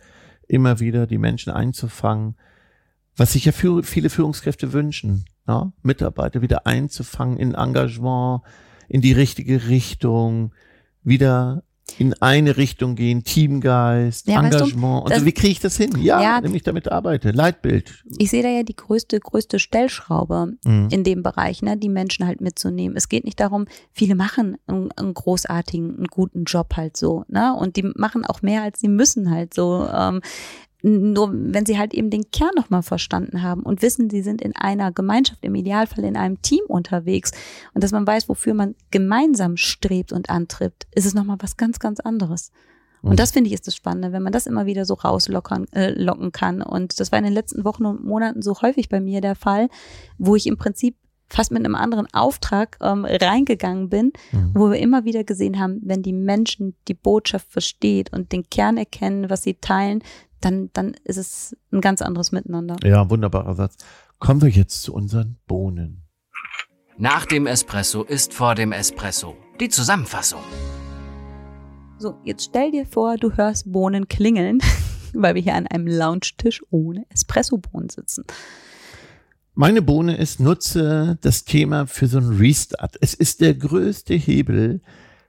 immer 0.48 0.80
wieder 0.80 1.06
die 1.06 1.18
Menschen 1.18 1.52
einzufangen, 1.52 2.36
was 3.18 3.34
sich 3.34 3.46
ja 3.46 3.52
für 3.52 3.84
viele 3.84 4.10
Führungskräfte 4.10 4.72
wünschen, 4.72 5.25
ja? 5.48 5.72
Mitarbeiter 5.84 6.42
wieder 6.42 6.66
einzufangen 6.66 7.38
in 7.38 7.54
Engagement, 7.54 8.42
in 8.88 9.01
die 9.01 9.13
richtige 9.13 9.68
Richtung, 9.68 10.54
wieder 11.04 11.63
in 11.98 12.13
eine 12.15 12.58
Richtung 12.58 12.96
gehen, 12.96 13.24
Teamgeist, 13.24 14.27
ja, 14.27 14.42
Engagement. 14.42 15.06
Weißt 15.06 15.12
du, 15.12 15.13
und 15.13 15.20
so, 15.20 15.25
wie 15.25 15.32
kriege 15.32 15.51
ich 15.51 15.60
das 15.60 15.77
hin? 15.77 15.92
Ja, 16.01 16.22
ja, 16.22 16.42
nämlich 16.42 16.63
damit 16.63 16.92
arbeite. 16.92 17.32
Leitbild. 17.32 18.04
Ich 18.18 18.32
sehe 18.32 18.44
da 18.44 18.50
ja 18.50 18.63
die 18.63 18.75
größte, 18.75 19.20
größte 19.20 19.60
Stellschraube 19.60 20.56
mhm. 20.65 20.88
in 20.92 21.04
dem 21.04 21.24
Bereich, 21.24 21.62
ne, 21.62 21.77
die 21.77 21.89
Menschen 21.89 22.25
halt 22.25 22.42
mitzunehmen. 22.42 22.98
Es 22.98 23.08
geht 23.08 23.24
nicht 23.24 23.39
darum, 23.39 23.65
viele 23.92 24.15
machen 24.15 24.58
einen, 24.68 24.92
einen, 24.94 25.13
großartigen, 25.13 25.96
einen 25.96 26.08
guten 26.08 26.46
Job 26.46 26.75
halt 26.75 26.98
so, 26.98 27.24
ne? 27.27 27.56
Und 27.56 27.75
die 27.75 27.84
machen 27.96 28.25
auch 28.25 28.42
mehr, 28.42 28.63
als 28.63 28.80
sie 28.80 28.89
müssen 28.89 29.30
halt 29.30 29.54
so. 29.54 29.88
Ähm, 29.94 30.22
nur 30.86 31.32
wenn 31.34 31.65
sie 31.65 31.80
halt 31.80 31.94
eben 31.96 32.12
den 32.12 32.30
Kern 32.30 32.51
nochmal 32.56 32.84
verstanden 32.84 33.42
haben 33.42 33.63
und 33.63 33.82
wissen, 33.82 34.10
sie 34.10 34.22
sind 34.22 34.42
in 34.42 34.56
einer 34.56 34.92
Gemeinschaft, 34.92 35.44
im 35.44 35.56
Idealfall 35.56 36.04
in 36.04 36.15
einem 36.15 36.42
Team 36.44 36.62
unterwegs 36.68 37.32
und 37.74 37.84
dass 37.84 37.92
man 37.92 38.06
weiß, 38.06 38.30
wofür 38.30 38.54
man 38.54 38.75
gemeinsam 38.92 39.58
strebt 39.58 40.13
und 40.13 40.30
antritt, 40.30 40.86
ist 40.94 41.06
es 41.06 41.15
nochmal 41.15 41.38
was 41.39 41.58
ganz, 41.58 41.80
ganz 41.80 42.00
anderes. 42.00 42.51
Und 43.01 43.13
mhm. 43.13 43.15
das 43.15 43.32
finde 43.32 43.48
ich 43.48 43.56
ist 43.56 43.65
das 43.65 43.75
Spannende, 43.75 44.12
wenn 44.12 44.22
man 44.22 44.32
das 44.32 44.46
immer 44.46 44.68
wieder 44.68 44.86
so 44.86 44.94
rauslockern, 44.94 45.65
äh, 45.74 45.92
locken 45.92 46.32
kann. 46.32 46.62
Und 46.62 47.00
das 47.00 47.12
war 47.12 47.18
in 47.18 47.25
den 47.25 47.34
letzten 47.34 47.65
Wochen 47.65 47.86
und 47.86 48.06
Monaten 48.06 48.44
so 48.44 48.62
häufig 48.62 48.88
bei 48.88 49.00
mir 49.00 49.22
der 49.22 49.36
Fall, 49.36 49.70
wo 50.20 50.36
ich 50.36 50.46
im 50.46 50.58
Prinzip 50.58 50.96
fast 51.27 51.51
mit 51.51 51.65
einem 51.65 51.74
anderen 51.74 52.08
Auftrag 52.13 52.77
ähm, 52.82 53.06
reingegangen 53.06 53.89
bin, 53.89 54.12
mhm. 54.32 54.51
wo 54.54 54.70
wir 54.70 54.77
immer 54.77 55.06
wieder 55.06 55.24
gesehen 55.24 55.60
haben, 55.60 55.82
wenn 55.84 56.04
die 56.04 56.13
Menschen 56.13 56.75
die 56.88 56.94
Botschaft 56.94 57.51
versteht 57.51 58.13
und 58.13 58.32
den 58.32 58.48
Kern 58.50 58.77
erkennen, 58.77 59.32
was 59.32 59.42
sie 59.42 59.56
teilen, 59.56 60.04
dann, 60.46 60.70
dann 60.74 60.96
ist 61.04 61.18
es 61.18 61.58
ein 61.72 61.82
ganz 61.82 62.04
anderes 62.04 62.32
Miteinander. 62.32 62.75
Ja, 62.84 63.10
wunderbarer 63.10 63.56
Satz. 63.56 63.78
Kommen 64.20 64.42
wir 64.42 64.50
jetzt 64.50 64.84
zu 64.84 64.94
unseren 64.94 65.38
Bohnen. 65.48 66.04
Nach 66.98 67.25
dem 67.25 67.48
Espresso 67.48 68.04
ist 68.04 68.34
vor 68.34 68.54
dem 68.54 68.72
Espresso. 68.72 69.36
Die 69.60 69.70
Zusammenfassung. 69.70 70.42
So, 71.98 72.20
jetzt 72.24 72.46
stell 72.46 72.72
dir 72.72 72.86
vor, 72.86 73.18
du 73.18 73.36
hörst 73.36 73.72
Bohnen 73.72 74.08
klingeln, 74.08 74.60
weil 75.14 75.34
wir 75.34 75.42
hier 75.42 75.56
an 75.56 75.66
einem 75.66 75.88
Lounge-Tisch 75.88 76.62
ohne 76.70 77.06
Espresso-Bohnen 77.10 77.90
sitzen. 77.90 78.24
Meine 79.56 79.82
Bohne 79.82 80.16
ist, 80.16 80.40
nutze 80.40 81.18
das 81.22 81.46
Thema 81.46 81.88
für 81.88 82.08
so 82.08 82.20
einen 82.20 82.38
Restart. 82.38 82.98
Es 83.02 83.16
ist 83.16 83.42
der 83.42 83.56
größte 83.56 84.14
Hebel, 84.14 84.82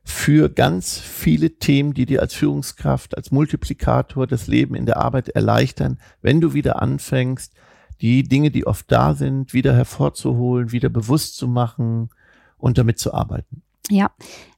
für 0.08 0.48
ganz 0.48 0.98
viele 0.98 1.58
Themen, 1.58 1.92
die 1.92 2.06
dir 2.06 2.22
als 2.22 2.32
Führungskraft, 2.32 3.16
als 3.16 3.32
Multiplikator 3.32 4.28
das 4.28 4.46
Leben 4.46 4.76
in 4.76 4.86
der 4.86 4.98
Arbeit 4.98 5.30
erleichtern, 5.30 5.98
wenn 6.22 6.40
du 6.40 6.54
wieder 6.54 6.80
anfängst, 6.80 7.52
die 8.00 8.22
Dinge, 8.22 8.52
die 8.52 8.68
oft 8.68 8.90
da 8.92 9.14
sind, 9.14 9.52
wieder 9.52 9.74
hervorzuholen, 9.74 10.70
wieder 10.70 10.90
bewusst 10.90 11.36
zu 11.36 11.48
machen 11.48 12.10
und 12.56 12.78
damit 12.78 13.00
zu 13.00 13.12
arbeiten. 13.12 13.62
Ja, 13.90 14.12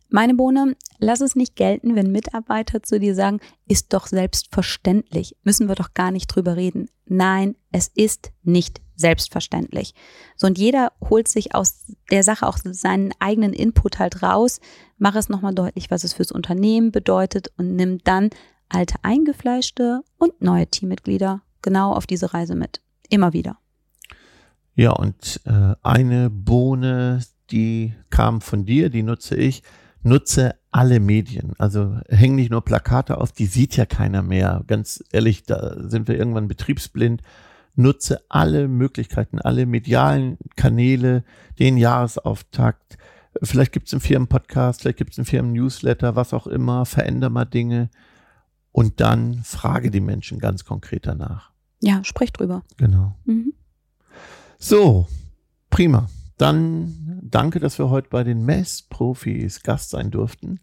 meine 0.09 0.35
Bohne, 0.35 0.75
lass 0.99 1.21
es 1.21 1.37
nicht 1.37 1.57
gelten, 1.57 1.95
wenn 1.95 2.13
Mitarbeiter 2.13 2.83
zu 2.83 2.99
dir 2.99 3.15
sagen, 3.15 3.41
ist 3.67 3.93
doch 3.93 4.07
selbstverständlich, 4.07 5.37
müssen 5.43 5.69
wir 5.69 5.75
doch 5.75 5.93
gar 5.95 6.11
nicht 6.11 6.27
drüber 6.29 6.57
reden. 6.57 6.89
Nein, 7.07 7.57
es 7.73 7.89
ist 7.89 8.33
nicht 8.43 8.81
selbstverständlich. 8.97 9.95
So 10.37 10.47
und 10.47 10.59
jeder 10.59 10.93
holt 11.09 11.29
sich 11.29 11.55
aus 11.55 11.85
der 12.11 12.23
Sache 12.23 12.47
auch 12.47 12.59
seinen 12.63 13.13
eigenen 13.19 13.53
Input 13.53 13.99
halt 13.99 14.23
raus, 14.23 14.61
mach 14.97 15.15
es 15.15 15.29
nochmal 15.29 15.55
deutlich, 15.55 15.91
was 15.91 16.05
es 16.05 16.15
fürs 16.15 16.33
Unternehmen 16.33 16.91
bedeutet 16.91 17.53
und 17.57 17.77
nimm 17.77 17.99
dann 18.03 18.31
alte 18.69 18.97
eingefleischte 19.03 20.03
und 20.19 20.41
neue 20.41 20.67
Teammitglieder 20.67 21.43
genau 21.63 21.93
auf 21.93 22.07
diese 22.07 22.35
Reise 22.35 22.55
mit. 22.55 22.81
Immer 23.09 23.33
wieder. 23.33 23.59
Ja, 24.75 24.93
und 24.93 25.41
äh, 25.45 25.75
eine 25.83 26.31
Bohne, 26.31 27.21
die 27.51 27.95
kam 28.11 28.41
von 28.41 28.65
dir, 28.65 28.91
die 28.91 29.03
nutze 29.03 29.37
ich 29.37 29.63
nutze 30.03 30.55
alle 30.71 31.01
Medien. 31.01 31.55
Also 31.59 31.99
häng 32.09 32.35
nicht 32.35 32.51
nur 32.51 32.65
Plakate 32.65 33.19
auf, 33.19 33.33
die 33.33 33.47
sieht 33.47 33.77
ja 33.77 33.87
keiner 33.87 34.23
mehr. 34.23 34.63
Ganz 34.67 35.03
ehrlich, 35.13 35.45
da 35.45 35.77
sind 35.89 36.09
wir 36.09 36.19
irgendwann 36.19 36.49
betriebsblind. 36.49 37.23
Nutze 37.75 38.23
alle 38.29 38.67
Möglichkeiten, 38.67 39.39
alle 39.39 39.65
medialen 39.65 40.37
Kanäle, 40.57 41.25
den 41.59 41.77
Jahresauftakt. 41.77 42.99
Vielleicht 43.43 43.73
gibt 43.73 43.87
es 43.87 43.95
einen 43.95 44.01
Firmenpodcast, 44.01 44.81
vielleicht 44.81 44.99
gibt 44.99 45.13
es 45.13 45.19
einen 45.19 45.27
Firmen-Newsletter, 45.27 46.17
was 46.17 46.35
auch 46.35 46.49
immer. 46.49 46.87
Veränder 46.87 47.31
mal 47.31 47.45
Dinge 47.45 47.89
und 48.73 49.01
dann 49.01 49.43
frage 49.45 49.91
die 49.91 50.01
Menschen 50.01 50.39
ganz 50.39 50.65
konkret 50.65 51.07
danach. 51.07 51.53
Ja, 51.81 52.03
sprich 52.03 52.33
drüber. 52.33 52.63
Genau. 52.77 53.15
Mhm. 53.25 53.53
So, 54.59 55.07
prima. 55.71 56.09
Dann 56.39 57.21
danke, 57.23 57.61
dass 57.61 57.79
wir 57.79 57.91
heute 57.91 58.09
bei 58.09 58.25
den 58.25 58.45
Messprofis 58.45 59.63
Gast 59.63 59.91
sein 59.91 60.11
durften. 60.11 60.61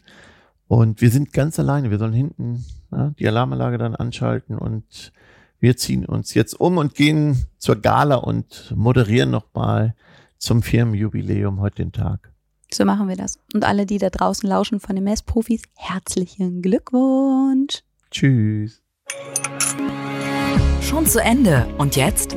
Und 0.68 1.00
wir 1.00 1.10
sind 1.10 1.32
ganz 1.32 1.58
alleine. 1.58 1.90
Wir 1.90 1.98
sollen 1.98 2.12
hinten 2.12 2.64
ja, 2.90 3.10
die 3.18 3.28
Alarmanlage 3.28 3.78
dann 3.78 3.94
anschalten 3.94 4.58
und 4.58 5.12
wir 5.60 5.76
ziehen 5.76 6.04
uns 6.04 6.34
jetzt 6.34 6.54
um 6.54 6.76
und 6.76 6.94
gehen 6.94 7.46
zur 7.58 7.76
Gala 7.76 8.16
und 8.16 8.74
moderieren 8.76 9.30
nochmal 9.30 9.94
zum 10.38 10.62
Firmenjubiläum 10.62 11.60
heute 11.60 11.76
den 11.76 11.92
Tag. 11.92 12.32
So 12.72 12.84
machen 12.84 13.08
wir 13.08 13.16
das. 13.16 13.38
Und 13.54 13.64
alle, 13.64 13.86
die 13.86 13.98
da 13.98 14.10
draußen 14.10 14.48
lauschen 14.48 14.80
von 14.80 14.96
den 14.96 15.04
Messprofis, 15.04 15.62
herzlichen 15.76 16.62
Glückwunsch. 16.62 17.82
Tschüss. 18.10 18.82
Schon 20.80 21.06
zu 21.06 21.22
Ende. 21.22 21.66
Und 21.78 21.96
jetzt? 21.96 22.36